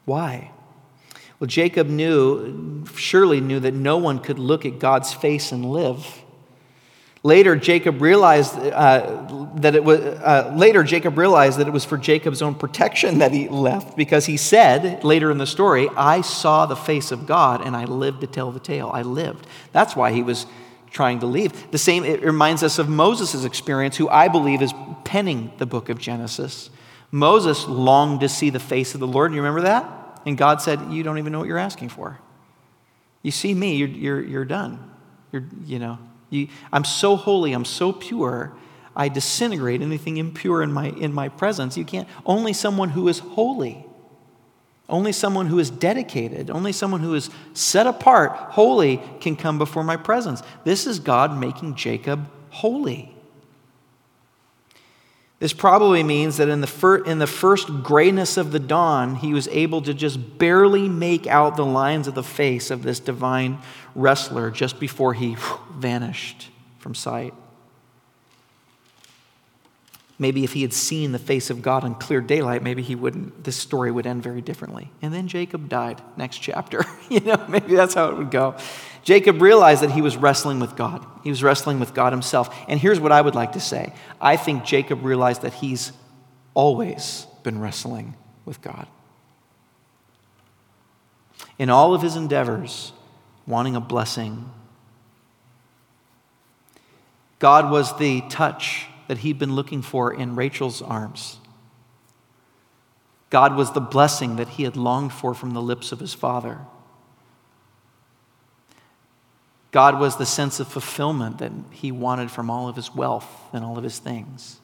[0.05, 0.53] Why?
[1.40, 6.23] Well, Jacob knew, surely knew, that no one could look at God's face and live.
[7.27, 9.99] Later, Jacob realized uh, that it was.
[9.99, 14.27] Uh, later, Jacob realized that it was for Jacob's own protection that he left, because
[14.27, 18.21] he said later in the story, "I saw the face of God, and I lived
[18.21, 18.93] to tell the tale.
[18.95, 20.47] I lived." That's why he was
[20.93, 21.51] trying to leave.
[21.73, 22.05] The same.
[22.05, 26.71] It reminds us of Moses' experience, who I believe is penning the book of Genesis.
[27.11, 29.33] Moses longed to see the face of the Lord.
[29.33, 29.85] You remember that?
[30.27, 32.21] And God said, "You don't even know what you're asking for.
[33.23, 34.79] You see me, you're, you're, you're done.
[35.33, 35.99] You're, you know."
[36.31, 38.53] You, I'm so holy, I'm so pure,
[38.95, 41.77] I disintegrate anything impure in my, in my presence.
[41.77, 43.87] You can't, only someone who is holy,
[44.89, 49.85] only someone who is dedicated, only someone who is set apart, holy, can come before
[49.85, 50.43] my presence.
[50.65, 53.16] This is God making Jacob holy.
[55.47, 59.33] This probably means that in the, fir- in the first grayness of the dawn, he
[59.33, 63.61] was able to just barely make out the lines of the face of this divine
[63.95, 65.37] wrestler just before he
[65.71, 66.49] vanished
[66.81, 67.33] from sight.
[70.19, 73.45] Maybe if he had seen the face of God in clear daylight, maybe he wouldn't,
[73.45, 74.91] this story would end very differently.
[75.01, 76.85] And then Jacob died, next chapter.
[77.09, 78.57] you know, maybe that's how it would go.
[79.07, 81.07] Jacob realized that he was wrestling with God.
[81.23, 82.53] He was wrestling with God himself.
[82.66, 85.92] And here's what I would like to say I think Jacob realized that he's
[86.55, 88.88] always been wrestling with God.
[91.57, 92.92] In all of his endeavors,
[93.47, 94.51] wanting a blessing,
[97.38, 101.38] God was the touch that he'd been looking for in Rachel's arms.
[103.31, 106.59] God was the blessing that he had longed for from the lips of his father.
[109.77, 113.62] God was the sense of fulfillment that he wanted from all of his wealth and
[113.62, 114.59] all of his things.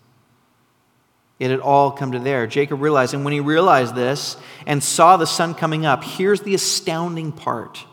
[1.39, 2.47] It had all come to there.
[2.47, 6.55] Jacob realized, and when he realized this and saw the sun coming up, here's the
[6.55, 7.85] astounding part.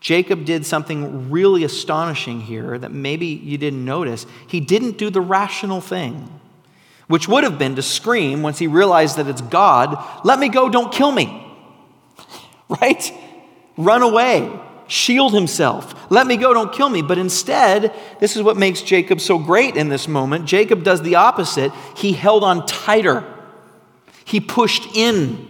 [0.00, 4.26] Jacob did something really astonishing here that maybe you didn't notice.
[4.48, 6.40] He didn't do the rational thing,
[7.06, 10.68] which would have been to scream once he realized that it's God, let me go,
[10.68, 11.46] don't kill me.
[12.68, 13.12] Right?
[13.76, 14.60] Run away,
[14.90, 17.00] shield himself, let me go, don't kill me.
[17.00, 20.46] But instead, this is what makes Jacob so great in this moment.
[20.46, 21.72] Jacob does the opposite.
[21.96, 23.24] He held on tighter,
[24.24, 25.48] he pushed in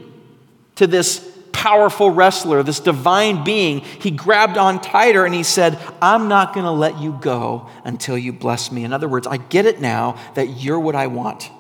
[0.77, 6.29] to this powerful wrestler, this divine being, he grabbed on tighter and he said, I'm
[6.29, 8.85] not going to let you go until you bless me.
[8.85, 11.51] In other words, I get it now that you're what I want.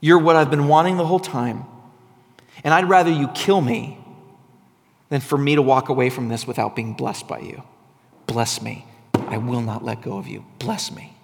[0.00, 1.64] You're what I've been wanting the whole time.
[2.64, 4.03] And I'd rather you kill me
[5.14, 7.62] than for me to walk away from this without being blessed by you.
[8.26, 8.84] Bless me.
[9.14, 10.44] I will not let go of you.
[10.58, 11.14] Bless me.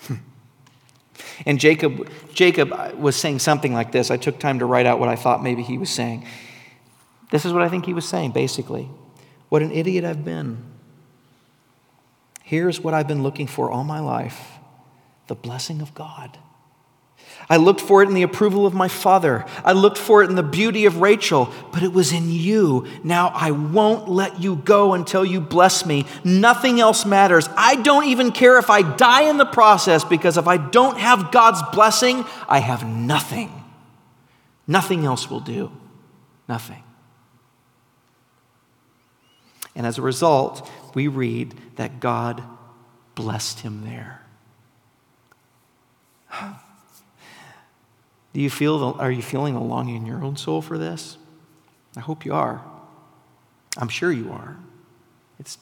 [0.00, 0.16] Hmm.
[1.46, 4.10] And Jacob, Jacob was saying something like this.
[4.10, 6.26] I took time to write out what I thought maybe he was saying.
[7.30, 8.88] This is what I think he was saying, basically.
[9.48, 10.64] What an idiot I've been.
[12.42, 14.40] Here's what I've been looking for all my life
[15.28, 16.36] the blessing of God.
[17.48, 19.44] I looked for it in the approval of my father.
[19.64, 22.86] I looked for it in the beauty of Rachel, but it was in you.
[23.04, 26.06] Now I won't let you go until you bless me.
[26.24, 27.48] Nothing else matters.
[27.56, 31.30] I don't even care if I die in the process because if I don't have
[31.30, 33.52] God's blessing, I have nothing.
[34.66, 35.70] Nothing else will do.
[36.48, 36.82] Nothing.
[39.76, 42.42] And as a result, we read that God
[43.14, 44.22] blessed him there.
[48.36, 51.16] Do you feel the, are you feeling a longing in your own soul for this?
[51.96, 52.62] I hope you are.
[53.78, 54.58] I'm sure you are.
[55.38, 55.56] It's,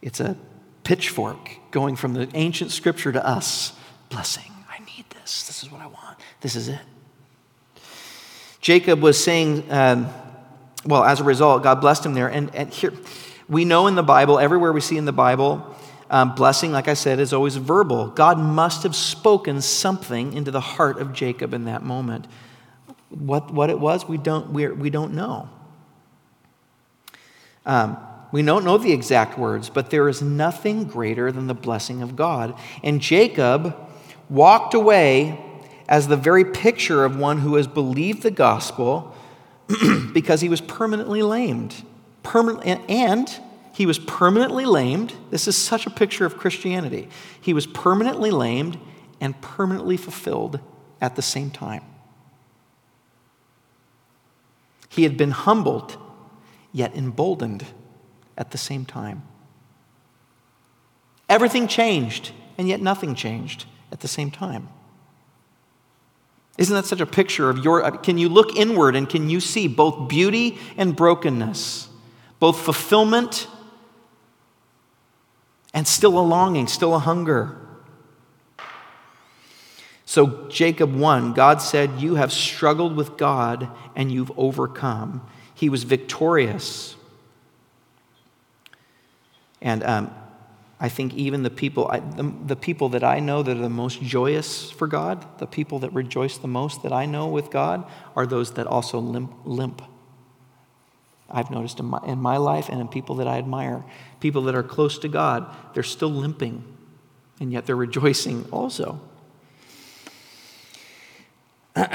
[0.00, 0.36] it's a
[0.84, 3.72] pitchfork going from the ancient scripture to us.
[4.10, 4.52] Blessing.
[4.70, 5.48] I need this.
[5.48, 6.18] This is what I want.
[6.40, 6.78] This is it.
[8.60, 10.08] Jacob was saying, um,
[10.86, 12.28] well, as a result, God blessed him there.
[12.28, 12.92] And, and here,
[13.48, 15.74] we know in the Bible, everywhere we see in the Bible,
[16.10, 18.08] um, blessing, like I said, is always verbal.
[18.08, 22.26] God must have spoken something into the heart of Jacob in that moment.
[23.10, 25.48] What, what it was, we don't, we're, we don't know.
[27.64, 27.96] Um,
[28.32, 32.16] we don't know the exact words, but there is nothing greater than the blessing of
[32.16, 32.58] God.
[32.82, 33.76] And Jacob
[34.28, 35.40] walked away
[35.88, 39.14] as the very picture of one who has believed the gospel
[40.12, 41.84] because he was permanently lamed.
[42.22, 43.40] Permanent, and
[43.80, 45.14] he was permanently lamed.
[45.30, 47.08] This is such a picture of Christianity.
[47.40, 48.78] He was permanently lamed
[49.22, 50.60] and permanently fulfilled
[51.00, 51.82] at the same time.
[54.90, 55.96] He had been humbled,
[56.72, 57.64] yet emboldened
[58.36, 59.22] at the same time.
[61.30, 64.68] Everything changed, and yet nothing changed at the same time.
[66.58, 67.90] Isn't that such a picture of your?
[67.92, 71.88] Can you look inward and can you see both beauty and brokenness,
[72.40, 73.48] both fulfillment
[75.72, 77.56] and still a longing, still a hunger?
[80.04, 81.34] So, Jacob won.
[81.34, 85.24] God said, You have struggled with God and you've overcome.
[85.54, 86.96] He was victorious.
[89.62, 90.10] And um,
[90.80, 93.68] I think even the people, I, the, the people that I know that are the
[93.68, 97.84] most joyous for God, the people that rejoice the most that I know with God,
[98.16, 99.32] are those that also limp.
[99.44, 99.82] limp.
[101.30, 103.84] I've noticed in my, in my life and in people that I admire.
[104.20, 106.64] People that are close to God, they're still limping,
[107.40, 109.00] and yet they're rejoicing also.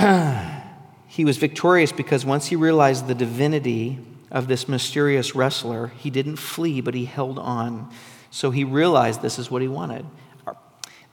[1.08, 4.00] he was victorious because once he realized the divinity
[4.32, 7.90] of this mysterious wrestler, he didn't flee, but he held on.
[8.32, 10.06] So he realized this is what he wanted.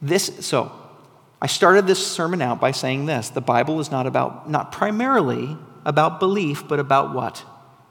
[0.01, 0.73] This, so
[1.41, 5.57] I started this sermon out by saying this the Bible is not about, not primarily
[5.85, 7.45] about belief, but about what?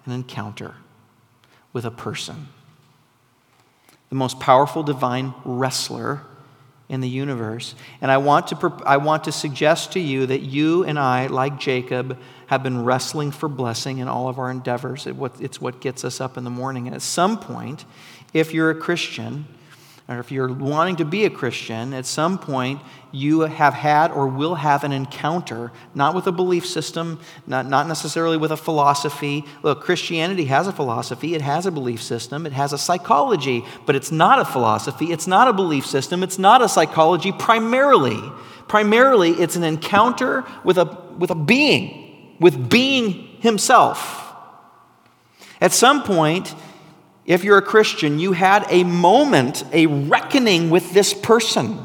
[0.06, 0.76] An encounter
[1.74, 2.48] with a person.
[4.10, 6.22] The most powerful divine wrestler
[6.90, 7.76] in the universe.
[8.02, 11.58] And I want to, I want to suggest to you that you and I, like
[11.58, 15.08] Jacob, have been wrestling for blessing in all of our endeavors.
[15.08, 16.88] It's what gets us up in the morning.
[16.88, 17.86] And at some point,
[18.34, 19.46] if you're a Christian,
[20.12, 22.82] or if you're wanting to be a Christian, at some point
[23.14, 27.88] you have had or will have an encounter, not with a belief system, not, not
[27.88, 29.46] necessarily with a philosophy.
[29.64, 33.96] Look, Christianity has a philosophy, it has a belief system, it has a psychology, but
[33.96, 38.20] it's not a philosophy, it's not a belief system, it's not a psychology primarily.
[38.68, 40.86] Primarily, it's an encounter with a,
[41.18, 44.34] with a being, with being himself.
[45.60, 46.56] At some point,
[47.32, 51.80] if you're a Christian, you had a moment, a reckoning with this person.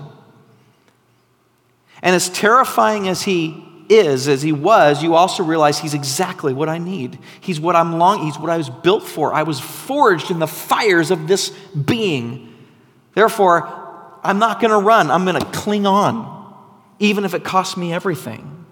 [2.02, 6.68] And as terrifying as he is, as he was, you also realize he's exactly what
[6.68, 7.18] I need.
[7.40, 9.32] He's what I'm long, he's what I was built for.
[9.32, 12.52] I was forged in the fires of this being.
[13.14, 13.68] Therefore,
[14.22, 15.10] I'm not going to run.
[15.10, 16.54] I'm going to cling on,
[16.98, 18.64] even if it costs me everything.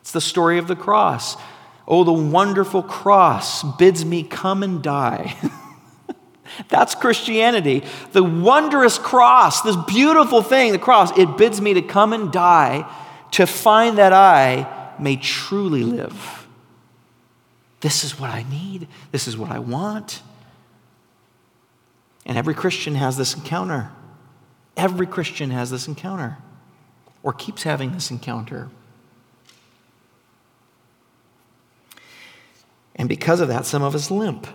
[0.00, 1.36] It's the story of the cross.
[1.88, 5.36] Oh, the wonderful cross bids me come and die.
[6.68, 7.84] That's Christianity.
[8.12, 12.90] The wondrous cross, this beautiful thing, the cross, it bids me to come and die
[13.32, 16.46] to find that I may truly live.
[17.80, 18.88] This is what I need.
[19.12, 20.22] This is what I want.
[22.24, 23.90] And every Christian has this encounter.
[24.76, 26.38] Every Christian has this encounter
[27.22, 28.68] or keeps having this encounter.
[32.96, 34.46] And because of that, some of us limp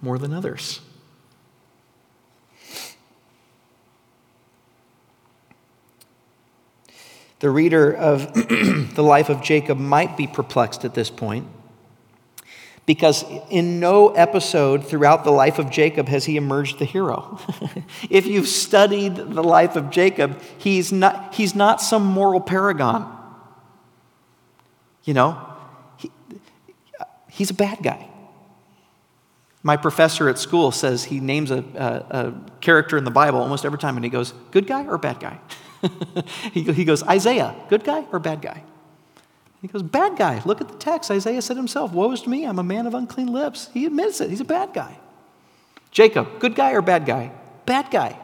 [0.00, 0.80] more than others.
[7.38, 11.48] The reader of the life of Jacob might be perplexed at this point
[12.86, 17.38] because in no episode throughout the life of Jacob has he emerged the hero.
[18.10, 23.18] if you've studied the life of Jacob, he's not, he's not some moral paragon.
[25.04, 25.51] You know,
[27.32, 28.08] He's a bad guy.
[29.62, 33.64] My professor at school says he names a, a, a character in the Bible almost
[33.64, 35.40] every time, and he goes, Good guy or bad guy?
[36.52, 38.62] he, he goes, Isaiah, good guy or bad guy?
[39.62, 40.42] He goes, Bad guy.
[40.44, 41.10] Look at the text.
[41.10, 43.70] Isaiah said himself, Woe is to me, I'm a man of unclean lips.
[43.72, 44.28] He admits it.
[44.28, 44.98] He's a bad guy.
[45.90, 47.32] Jacob, good guy or bad guy?
[47.64, 48.18] Bad guy.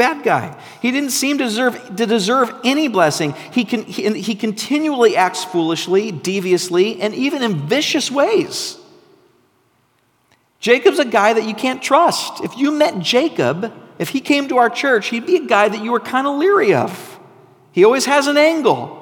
[0.00, 0.58] Bad guy.
[0.80, 3.34] He didn't seem to deserve, to deserve any blessing.
[3.52, 8.78] He, can, he, he continually acts foolishly, deviously, and even in vicious ways.
[10.58, 12.42] Jacob's a guy that you can't trust.
[12.42, 15.84] If you met Jacob, if he came to our church, he'd be a guy that
[15.84, 17.20] you were kind of leery of.
[17.70, 18.96] He always has an angle.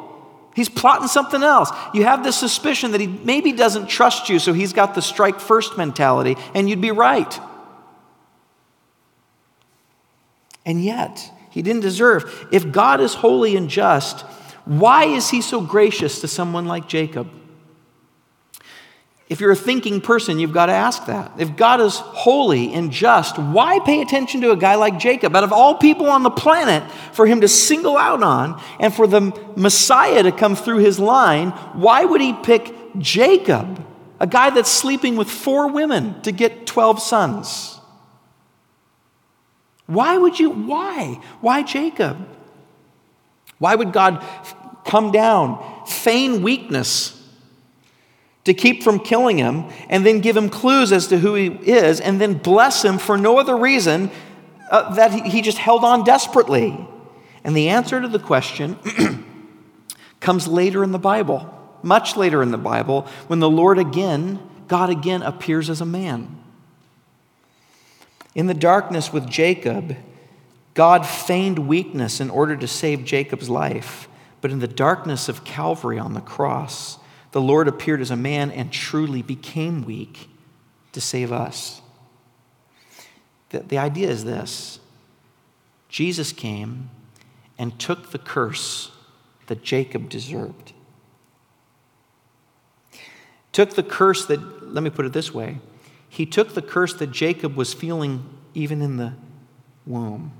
[0.57, 1.71] He's plotting something else.
[1.95, 5.39] You have this suspicion that he maybe doesn't trust you, so he's got the strike
[5.39, 7.39] first mentality, and you'd be right.
[10.69, 12.47] And yet, he didn't deserve.
[12.53, 14.21] If God is holy and just,
[14.67, 17.31] why is he so gracious to someone like Jacob?
[19.31, 21.33] If you're a thinking person, you've got to ask that.
[21.39, 25.35] If God is holy and just, why pay attention to a guy like Jacob?
[25.35, 29.07] Out of all people on the planet, for him to single out on and for
[29.07, 29.21] the
[29.57, 33.83] Messiah to come through his line, why would he pick Jacob,
[34.21, 37.78] a guy that's sleeping with four women, to get 12 sons?
[39.89, 40.51] Why would you?
[40.51, 41.19] Why?
[41.41, 42.29] Why Jacob?
[43.59, 44.23] Why would God
[44.85, 47.15] come down, feign weakness
[48.45, 52.01] to keep from killing him, and then give him clues as to who he is,
[52.01, 54.11] and then bless him for no other reason
[54.71, 56.87] uh, that he, he just held on desperately?
[57.43, 58.79] And the answer to the question
[60.21, 64.91] comes later in the Bible, much later in the Bible, when the Lord again, God
[64.91, 66.39] again appears as a man.
[68.39, 69.97] In the darkness with Jacob,
[70.75, 74.09] God feigned weakness in order to save Jacob's life.
[74.41, 76.99] But in the darkness of Calvary on the cross,
[77.33, 80.31] the Lord appeared as a man and truly became weak
[80.93, 81.83] to save us.
[83.51, 84.79] The, the idea is this
[85.89, 86.91] Jesus came
[87.59, 88.93] and took the curse
[89.49, 90.75] that Jacob deserved.
[93.51, 95.59] Took the curse that, let me put it this way,
[96.19, 99.13] he took the curse that Jacob was feeling even in the
[99.87, 100.33] womb.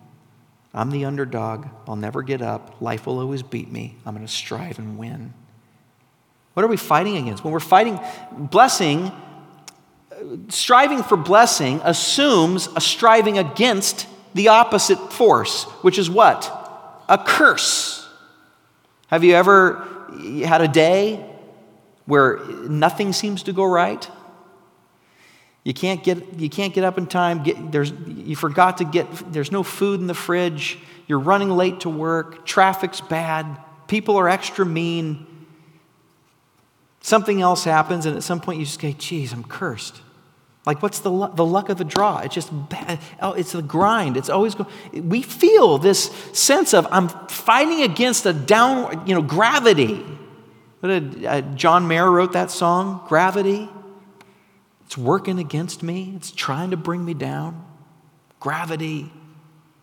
[0.75, 1.69] I'm the underdog.
[1.87, 2.83] I'll never get up.
[2.83, 3.95] Life will always beat me.
[4.05, 5.33] I'm going to strive and win.
[6.55, 7.45] What are we fighting against?
[7.45, 8.01] When we're fighting
[8.33, 9.13] blessing,
[10.49, 17.05] striving for blessing assumes a striving against the opposite force, which is what?
[17.09, 18.05] A curse.
[19.07, 19.87] Have you ever
[20.45, 21.25] had a day
[22.07, 24.11] where nothing seems to go right?
[25.65, 27.43] You can't get, you can't get up in time.
[27.43, 30.79] Get, there's, you forgot to get, there's no food in the fridge.
[31.07, 32.47] You're running late to work.
[32.47, 33.59] Traffic's bad.
[33.87, 35.27] People are extra mean.
[37.01, 40.01] Something else happens, and at some point you just say, geez, I'm cursed.
[40.67, 42.19] Like, what's the, the luck of the draw?
[42.19, 42.99] It's just bad.
[43.23, 44.19] Oh, it's the grind.
[44.19, 44.67] It's always go.
[44.93, 50.05] We feel this sense of I'm fighting against a down, you know, gravity.
[50.81, 53.69] What did, uh, John Mayer wrote that song, Gravity.
[54.89, 57.63] It's working against me, it's trying to bring me down.
[58.41, 59.13] Gravity.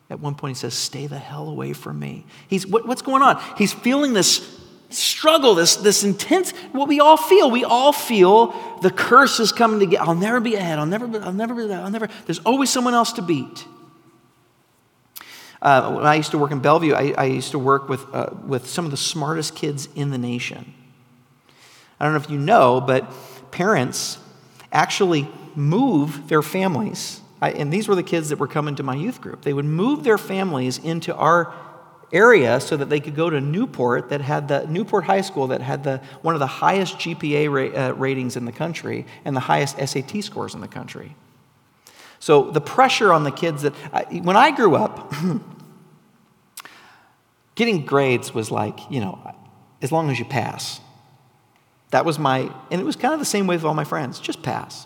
[0.09, 2.25] At one point, he says, Stay the hell away from me.
[2.47, 3.39] He's, what, what's going on?
[3.55, 7.51] He's feeling this struggle, this, this intense, what we all feel.
[7.51, 10.79] We all feel the curse is coming to get, I'll never be ahead.
[10.79, 11.83] I'll never, be, I'll never be that.
[11.83, 13.63] I'll never, there's always someone else to beat.
[15.61, 18.31] Uh, when I used to work in Bellevue, I, I used to work with, uh,
[18.47, 20.73] with some of the smartest kids in the nation.
[21.99, 23.07] I don't know if you know, but
[23.51, 24.17] parents
[24.75, 27.21] actually move their families.
[27.41, 29.41] I, and these were the kids that were coming to my youth group.
[29.41, 31.53] They would move their families into our
[32.11, 35.61] area so that they could go to Newport that had the Newport High School that
[35.61, 39.41] had the one of the highest GPA ra- uh, ratings in the country and the
[39.41, 41.15] highest SAT scores in the country.
[42.19, 45.13] So the pressure on the kids that I, when I grew up
[47.55, 49.35] getting grades was like, you know,
[49.81, 50.79] as long as you pass.
[51.95, 54.19] That was my, and it was kind of the same way with all my friends
[54.19, 54.85] just pass.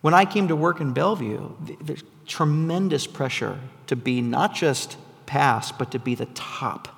[0.00, 5.70] When I came to work in Bellevue, there's tremendous pressure to be not just pass,
[5.70, 6.88] but to be the top,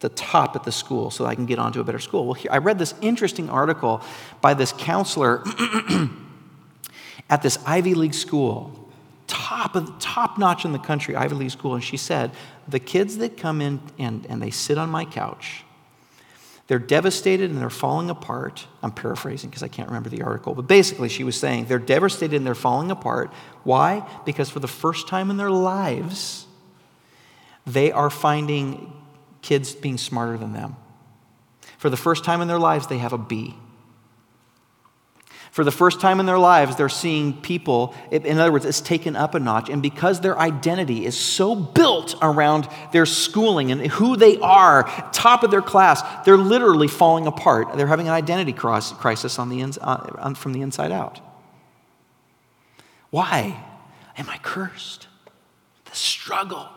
[0.00, 2.24] the top at the school so I can get onto a better school.
[2.24, 4.02] Well, here, I read this interesting article
[4.40, 5.44] by this counselor
[7.30, 8.90] at this Ivy League school,
[9.28, 12.32] top of top notch in the country, Ivy League school, and she said,
[12.66, 15.62] the kids that come in and, and they sit on my couch,
[16.70, 18.64] they're devastated and they're falling apart.
[18.80, 22.36] I'm paraphrasing because I can't remember the article, but basically, she was saying they're devastated
[22.36, 23.32] and they're falling apart.
[23.64, 24.08] Why?
[24.24, 26.46] Because for the first time in their lives,
[27.66, 28.92] they are finding
[29.42, 30.76] kids being smarter than them.
[31.76, 33.56] For the first time in their lives, they have a B.
[35.50, 39.16] For the first time in their lives, they're seeing people, in other words, it's taken
[39.16, 39.68] up a notch.
[39.68, 45.42] And because their identity is so built around their schooling and who they are, top
[45.42, 47.76] of their class, they're literally falling apart.
[47.76, 51.20] They're having an identity crisis on the uh, from the inside out.
[53.10, 53.60] Why
[54.16, 55.08] am I cursed?
[55.86, 56.68] The struggle,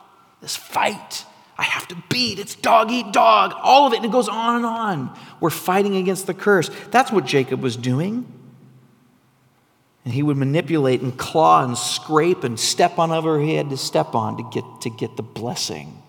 [0.41, 1.25] this fight.
[1.55, 2.39] I have to beat.
[2.39, 3.53] It's dog eat dog.
[3.61, 3.97] All of it.
[3.97, 5.19] And it goes on and on.
[5.39, 6.71] We're fighting against the curse.
[6.89, 8.25] That's what Jacob was doing.
[10.05, 13.77] And he would manipulate and claw and scrape and step on whatever he had to
[13.77, 16.01] step on to get, to get the blessing.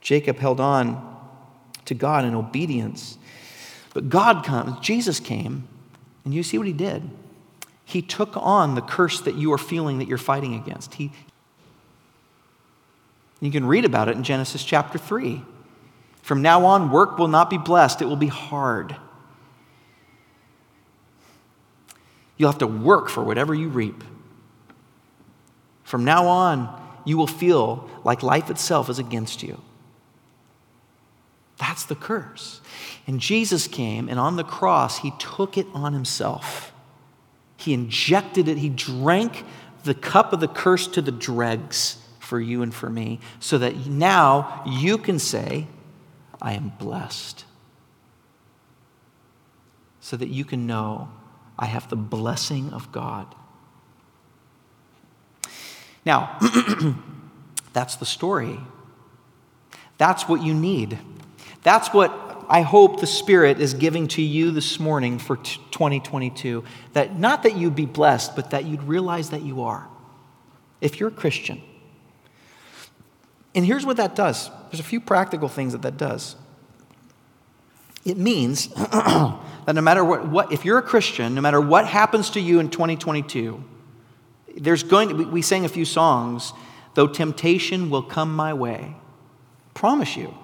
[0.00, 1.18] Jacob held on
[1.86, 3.18] to God in obedience.
[3.92, 5.66] But God comes, Jesus came,
[6.24, 7.10] and you see what he did.
[7.84, 10.94] He took on the curse that you are feeling that you're fighting against.
[10.94, 11.10] He,
[13.40, 15.42] you can read about it in Genesis chapter 3.
[16.22, 18.94] From now on, work will not be blessed, it will be hard.
[22.40, 24.02] You'll have to work for whatever you reap.
[25.82, 29.60] From now on, you will feel like life itself is against you.
[31.58, 32.62] That's the curse.
[33.06, 36.72] And Jesus came, and on the cross, he took it on himself.
[37.58, 39.44] He injected it, he drank
[39.84, 43.86] the cup of the curse to the dregs for you and for me, so that
[43.86, 45.66] now you can say,
[46.40, 47.44] I am blessed.
[50.00, 51.10] So that you can know
[51.60, 53.32] I have the blessing of God.
[56.06, 56.38] Now,
[57.74, 58.58] that's the story.
[59.98, 60.98] That's what you need.
[61.62, 66.64] That's what I hope the Spirit is giving to you this morning for 2022.
[66.94, 69.86] That not that you'd be blessed, but that you'd realize that you are.
[70.80, 71.60] If you're a Christian.
[73.54, 76.36] And here's what that does there's a few practical things that that does.
[78.04, 82.30] It means that no matter what, what, if you're a Christian, no matter what happens
[82.30, 83.62] to you in 2022,
[84.56, 86.52] there's going to be, we sang a few songs,
[86.94, 88.96] though temptation will come my way.
[89.74, 90.34] Promise you,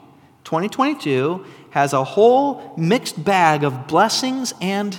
[0.44, 4.98] 2022 has a whole mixed bag of blessings and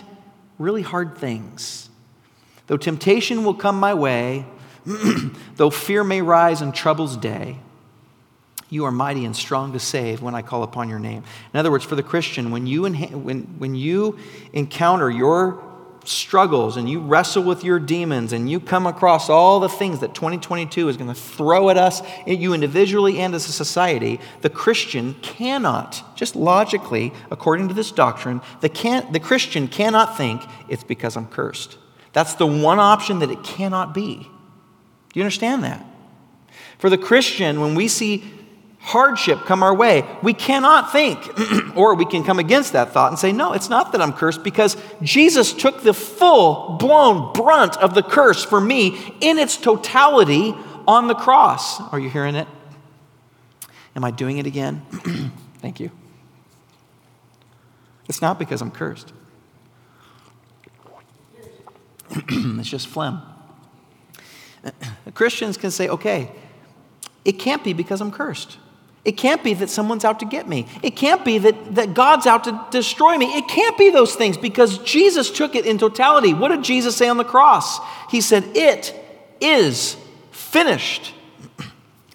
[0.59, 1.89] really hard things.
[2.67, 4.45] Though temptation will come my way,
[5.55, 7.59] though fear may rise in trouble's day,
[8.69, 11.23] you are mighty and strong to save when I call upon your name.
[11.53, 14.17] In other words, for the Christian, when you, when, when you
[14.53, 15.63] encounter your
[16.07, 20.13] struggles and you wrestle with your demons and you come across all the things that
[20.13, 24.49] 2022 is going to throw at us, at you individually and as a society, the
[24.49, 30.83] Christian cannot, just logically, according to this doctrine, the, can, the Christian cannot think it's
[30.83, 31.77] because I'm cursed.
[32.13, 34.15] That's the one option that it cannot be.
[34.15, 35.85] Do you understand that?
[36.79, 38.23] For the Christian, when we see
[38.87, 41.19] hardship come our way, we cannot think,
[41.75, 44.43] or we can come against that thought and say, No, it's not that I'm cursed
[44.43, 50.55] because Jesus took the full blown brunt of the curse for me in its totality
[50.87, 51.81] on the cross.
[51.91, 52.47] Are you hearing it?
[53.95, 54.81] Am I doing it again?
[55.59, 55.91] Thank you.
[58.07, 59.11] It's not because I'm cursed,
[62.09, 63.21] it's just phlegm.
[65.13, 66.31] Christians can say, okay,
[67.25, 68.57] it can't be because I'm cursed.
[69.07, 70.67] It can't be that someone's out to get me.
[70.83, 73.27] It can't be that, that God's out to destroy me.
[73.37, 76.33] It can't be those things because Jesus took it in totality.
[76.33, 77.79] What did Jesus say on the cross?
[78.11, 78.93] He said, It
[79.39, 79.95] is
[80.31, 81.13] finished.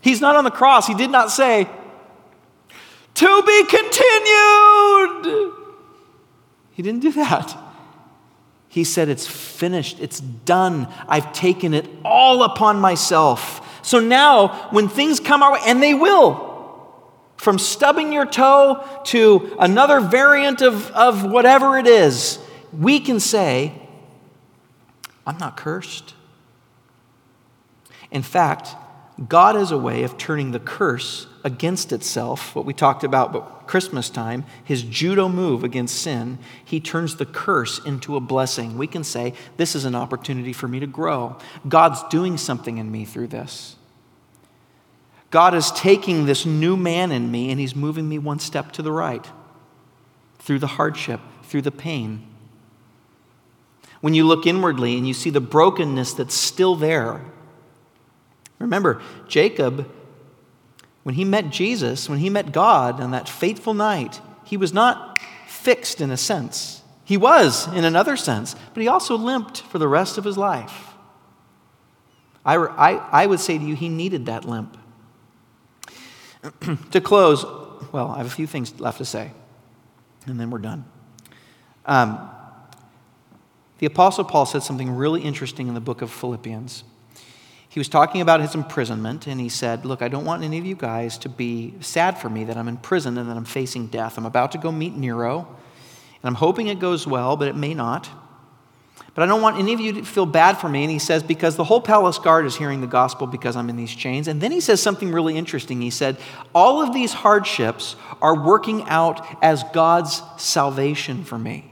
[0.02, 0.86] He's not on the cross.
[0.86, 1.66] He did not say,
[3.14, 5.52] To be continued.
[6.72, 7.56] He didn't do that.
[8.68, 9.98] He said, It's finished.
[9.98, 10.88] It's done.
[11.08, 13.66] I've taken it all upon myself.
[13.80, 16.51] So now, when things come our way, and they will,
[17.42, 22.38] from stubbing your toe to another variant of, of whatever it is,
[22.72, 23.72] we can say,
[25.26, 26.14] I'm not cursed.
[28.12, 28.76] In fact,
[29.28, 33.66] God has a way of turning the curse against itself, what we talked about but
[33.66, 38.78] Christmas time, his judo move against sin, he turns the curse into a blessing.
[38.78, 41.38] We can say, This is an opportunity for me to grow.
[41.68, 43.74] God's doing something in me through this.
[45.32, 48.82] God is taking this new man in me and he's moving me one step to
[48.82, 49.26] the right
[50.38, 52.26] through the hardship, through the pain.
[54.02, 57.22] When you look inwardly and you see the brokenness that's still there,
[58.58, 59.90] remember, Jacob,
[61.02, 65.18] when he met Jesus, when he met God on that fateful night, he was not
[65.46, 66.82] fixed in a sense.
[67.06, 70.92] He was in another sense, but he also limped for the rest of his life.
[72.44, 74.76] I, I, I would say to you, he needed that limp.
[76.90, 77.44] to close,
[77.92, 79.30] well, I have a few things left to say,
[80.26, 80.84] and then we're done.
[81.86, 82.30] Um,
[83.78, 86.84] the Apostle Paul said something really interesting in the book of Philippians.
[87.68, 90.66] He was talking about his imprisonment, and he said, Look, I don't want any of
[90.66, 93.86] you guys to be sad for me that I'm in prison and that I'm facing
[93.86, 94.18] death.
[94.18, 97.72] I'm about to go meet Nero, and I'm hoping it goes well, but it may
[97.72, 98.08] not.
[99.14, 100.84] But I don't want any of you to feel bad for me.
[100.84, 103.76] And he says, because the whole palace guard is hearing the gospel because I'm in
[103.76, 104.26] these chains.
[104.26, 105.82] And then he says something really interesting.
[105.82, 106.16] He said,
[106.54, 111.70] All of these hardships are working out as God's salvation for me.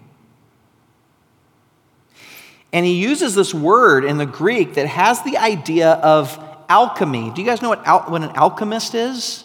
[2.73, 6.39] And he uses this word in the Greek that has the idea of
[6.69, 7.31] alchemy.
[7.31, 9.45] Do you guys know what, al- what an alchemist is?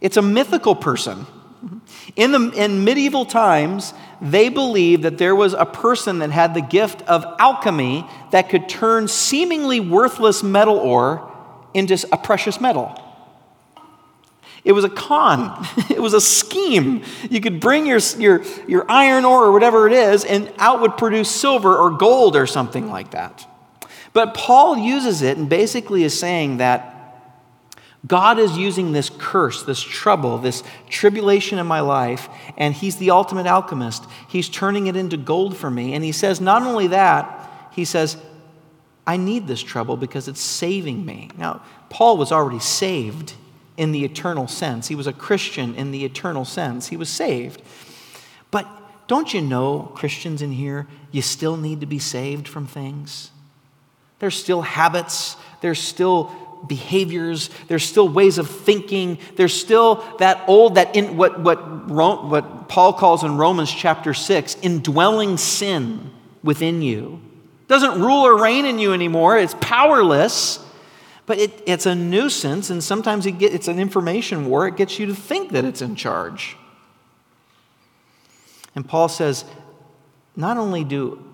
[0.00, 1.26] It's a mythical person.
[2.16, 6.60] In, the, in medieval times, they believed that there was a person that had the
[6.60, 11.32] gift of alchemy that could turn seemingly worthless metal ore
[11.74, 13.02] into a precious metal.
[14.64, 17.02] It was a con, it was a scheme.
[17.30, 20.96] You could bring your, your, your iron ore or whatever it is, and out would
[20.96, 23.46] produce silver or gold or something like that.
[24.12, 26.95] But Paul uses it and basically is saying that
[28.06, 33.10] God is using this curse, this trouble, this tribulation in my life, and He's the
[33.10, 34.04] ultimate alchemist.
[34.28, 35.94] He's turning it into gold for me.
[35.94, 38.16] And He says, not only that, He says,
[39.06, 41.30] I need this trouble because it's saving me.
[41.38, 43.34] Now, Paul was already saved
[43.76, 46.88] in the eternal sense, he was a Christian in the eternal sense.
[46.88, 47.60] He was saved.
[48.50, 48.66] But
[49.06, 53.30] don't you know, Christians in here, you still need to be saved from things?
[54.18, 56.32] There's still habits, there's still
[56.68, 62.68] behaviors, there's still ways of thinking, there's still that old, that in what, what, what
[62.68, 66.10] Paul calls in Romans chapter 6, indwelling sin
[66.42, 67.20] within you.
[67.68, 70.62] Doesn't rule or reign in you anymore, it's powerless.
[71.26, 74.68] But it, it's a nuisance, and sometimes it get, it's an information war.
[74.68, 76.56] It gets you to think that it's in charge.
[78.76, 79.44] And Paul says,
[80.36, 81.24] not only do,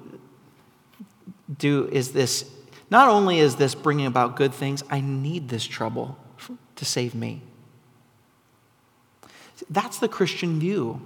[1.59, 2.51] do is this
[2.93, 6.19] not only is this bringing about good things, I need this trouble
[6.77, 7.41] to save me.
[9.71, 11.01] That's the Christian view.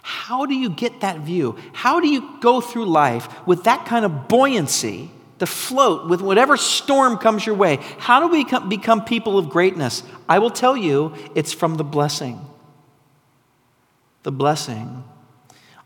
[0.00, 1.58] How do you get that view?
[1.74, 6.56] How do you go through life with that kind of buoyancy to float with whatever
[6.56, 7.76] storm comes your way?
[7.98, 10.02] How do we become people of greatness?
[10.30, 12.40] I will tell you, it's from the blessing.
[14.22, 15.04] The blessing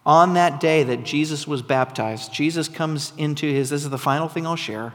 [0.04, 4.28] on that day that Jesus was baptized, Jesus comes into his, this is the final
[4.28, 4.92] thing I'll share.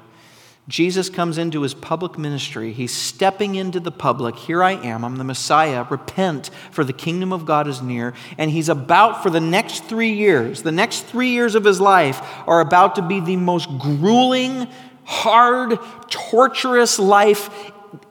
[0.67, 2.73] Jesus comes into his public ministry.
[2.73, 4.35] He's stepping into the public.
[4.35, 5.05] Here I am.
[5.05, 5.85] I'm the Messiah.
[5.89, 8.13] Repent, for the kingdom of God is near.
[8.37, 12.21] And he's about, for the next three years, the next three years of his life
[12.45, 14.67] are about to be the most grueling,
[15.05, 15.79] hard,
[16.09, 17.49] torturous life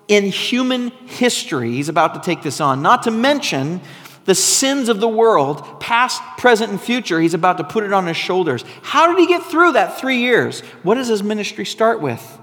[0.09, 1.73] in human history.
[1.73, 2.81] He's about to take this on.
[2.81, 3.83] Not to mention
[4.27, 8.07] the sins of the world, past, present, and future, he's about to put it on
[8.07, 8.65] his shoulders.
[8.83, 10.61] How did he get through that three years?
[10.83, 12.39] What does his ministry start with?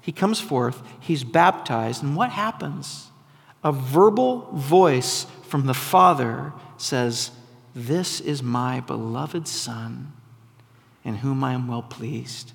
[0.00, 3.10] He comes forth, he's baptized, and what happens?
[3.64, 7.30] A verbal voice from the Father says,
[7.74, 10.12] This is my beloved Son,
[11.04, 12.52] in whom I am well pleased.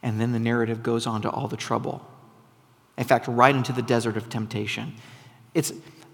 [0.00, 2.06] And then the narrative goes on to all the trouble
[2.98, 4.94] in fact, right into the desert of temptation.
[5.54, 5.72] It's,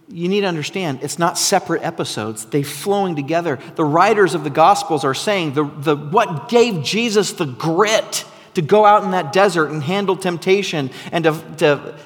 [0.08, 3.58] you need to understand, it's not separate episodes, They're flowing together.
[3.76, 8.24] The writers of the Gospels are saying the, the, what gave Jesus the grit
[8.54, 11.98] to go out in that desert and handle temptation and to, to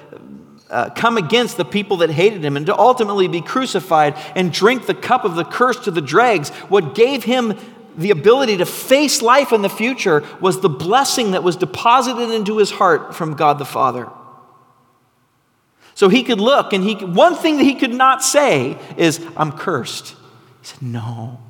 [0.70, 4.86] uh, come against the people that hated him and to ultimately be crucified and drink
[4.86, 6.50] the cup of the curse to the dregs.
[6.68, 7.58] What gave him
[7.96, 12.58] the ability to face life in the future was the blessing that was deposited into
[12.58, 14.08] his heart from God the Father.
[15.96, 19.50] So he could look, and he one thing that he could not say is, I'm
[19.50, 20.08] cursed.
[20.60, 21.40] He said, No.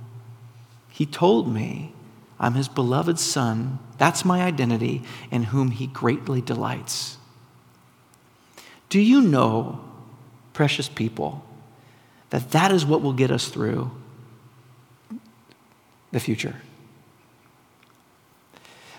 [0.88, 1.92] He told me,
[2.38, 3.80] I'm his beloved son.
[3.98, 7.18] That's my identity, in whom he greatly delights.
[8.88, 9.80] Do you know,
[10.52, 11.44] precious people,
[12.30, 13.90] that that is what will get us through
[16.12, 16.54] the future?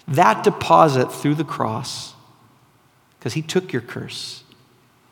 [0.09, 2.15] That deposit through the cross,
[3.17, 4.43] because he took your curse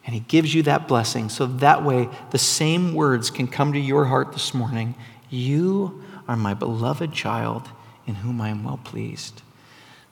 [0.06, 3.80] and He gives you that blessing so that way the same words can come to
[3.80, 4.96] your heart this morning.
[5.30, 7.70] You are my beloved child
[8.06, 9.42] in whom I am well pleased.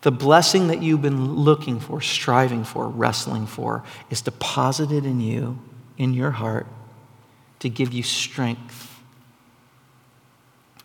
[0.02, 5.60] The blessing that you've been looking for, striving for, wrestling for, is deposited in you,
[5.98, 6.68] in your heart,
[7.60, 9.00] to give you strength.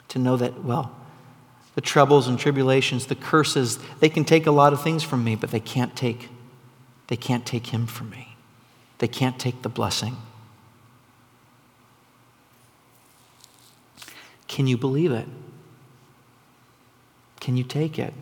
[0.09, 0.95] To know that, well,
[1.75, 5.35] the troubles and tribulations, the curses, they can take a lot of things from me,
[5.35, 6.29] but they can't take,
[7.09, 8.28] they can't take him from me.
[8.99, 10.17] They can't take the blessing.
[14.49, 15.29] Can you believe it?
[17.41, 18.13] Can you take it?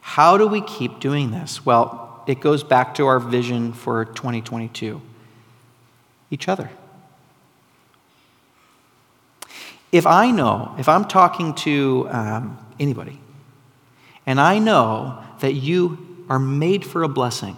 [0.00, 1.64] How do we keep doing this?
[1.64, 5.00] Well, it goes back to our vision for 2022
[6.30, 6.70] each other.
[9.92, 13.20] If I know, if I'm talking to um, anybody,
[14.26, 17.56] and I know that you are made for a blessing,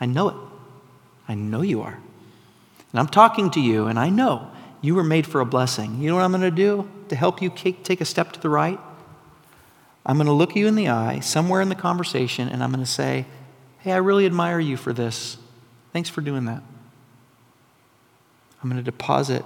[0.00, 0.45] I know it.
[1.28, 1.98] I know you are.
[2.92, 4.50] And I'm talking to you, and I know
[4.80, 6.00] you were made for a blessing.
[6.00, 8.48] You know what I'm going to do to help you take a step to the
[8.48, 8.80] right?
[10.04, 12.84] I'm going to look you in the eye somewhere in the conversation, and I'm going
[12.84, 13.26] to say,
[13.80, 15.36] Hey, I really admire you for this.
[15.92, 16.62] Thanks for doing that.
[18.62, 19.44] I'm going to deposit,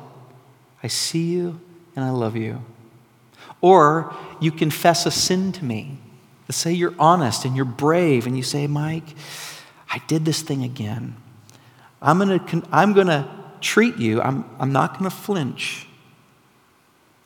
[0.82, 1.60] I see you
[1.94, 2.64] and I love you.
[3.60, 5.98] Or you confess a sin to me.
[6.48, 9.14] Let's say you're honest and you're brave, and you say, Mike,
[9.90, 11.16] I did this thing again.
[12.02, 13.28] I'm going to I'm to
[13.60, 15.86] treat you, I'm, I'm not going to flinch.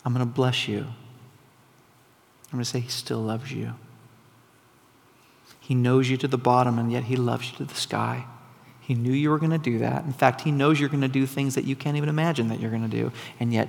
[0.05, 0.81] I'm going to bless you.
[0.81, 3.75] I'm going to say, He still loves you.
[5.61, 8.27] He knows you to the bottom, and yet He loves you to the sky.
[8.81, 10.05] He knew you were going to do that.
[10.05, 12.61] In fact, He knows you're going to do things that you can't even imagine that
[12.61, 13.69] you're going to do, and yet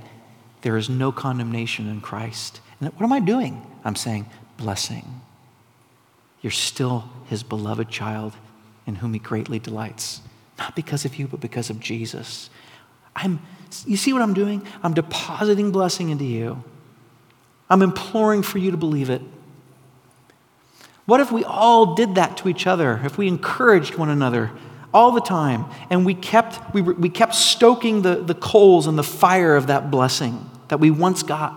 [0.62, 2.60] there is no condemnation in Christ.
[2.80, 3.66] And what am I doing?
[3.84, 4.26] I'm saying,
[4.58, 5.22] blessing.
[6.42, 8.34] You're still His beloved child
[8.86, 10.22] in whom He greatly delights.
[10.58, 12.50] Not because of you, but because of Jesus.
[13.16, 13.40] I'm,
[13.86, 14.66] you see what I'm doing?
[14.84, 16.64] I'm depositing blessing into you.
[17.70, 19.22] I'm imploring for you to believe it.
[21.06, 23.02] What if we all did that to each other?
[23.04, 24.52] If we encouraged one another
[24.94, 29.04] all the time and we kept, we, we kept stoking the, the coals and the
[29.04, 31.54] fire of that blessing that we once got?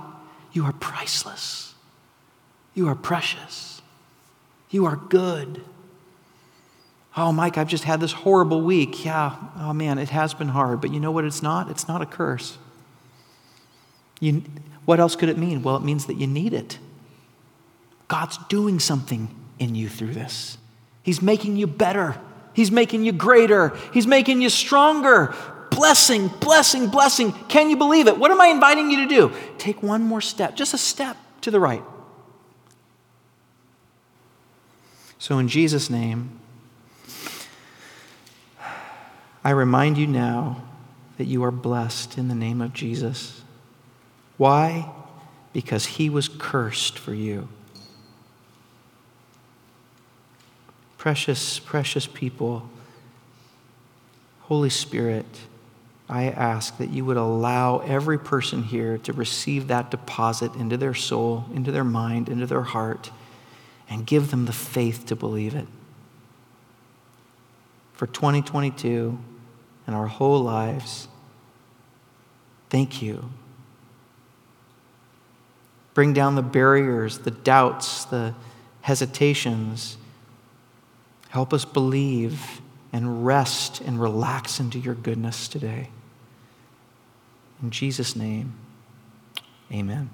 [0.52, 1.74] You are priceless.
[2.74, 3.80] You are precious.
[4.70, 5.64] You are good.
[7.20, 9.04] Oh, Mike, I've just had this horrible week.
[9.04, 10.80] Yeah, oh man, it has been hard.
[10.80, 11.68] But you know what it's not?
[11.68, 12.58] It's not a curse.
[14.20, 14.44] You,
[14.84, 15.64] what else could it mean?
[15.64, 16.78] Well, it means that you need it.
[18.06, 20.58] God's doing something in you through this.
[21.02, 22.16] He's making you better,
[22.54, 25.34] He's making you greater, He's making you stronger.
[25.72, 27.32] Blessing, blessing, blessing.
[27.48, 28.16] Can you believe it?
[28.16, 29.32] What am I inviting you to do?
[29.58, 31.82] Take one more step, just a step to the right.
[35.18, 36.37] So, in Jesus' name,
[39.44, 40.62] I remind you now
[41.16, 43.42] that you are blessed in the name of Jesus.
[44.36, 44.90] Why?
[45.52, 47.48] Because he was cursed for you.
[50.96, 52.68] Precious, precious people,
[54.42, 55.26] Holy Spirit,
[56.08, 60.94] I ask that you would allow every person here to receive that deposit into their
[60.94, 63.10] soul, into their mind, into their heart,
[63.90, 65.66] and give them the faith to believe it.
[67.98, 69.18] For 2022,
[69.88, 71.08] and our whole lives.
[72.68, 73.30] Thank you.
[75.94, 78.34] Bring down the barriers, the doubts, the
[78.82, 79.96] hesitations.
[81.30, 82.60] Help us believe
[82.92, 85.88] and rest and relax into your goodness today.
[87.62, 88.52] In Jesus' name,
[89.72, 90.10] amen.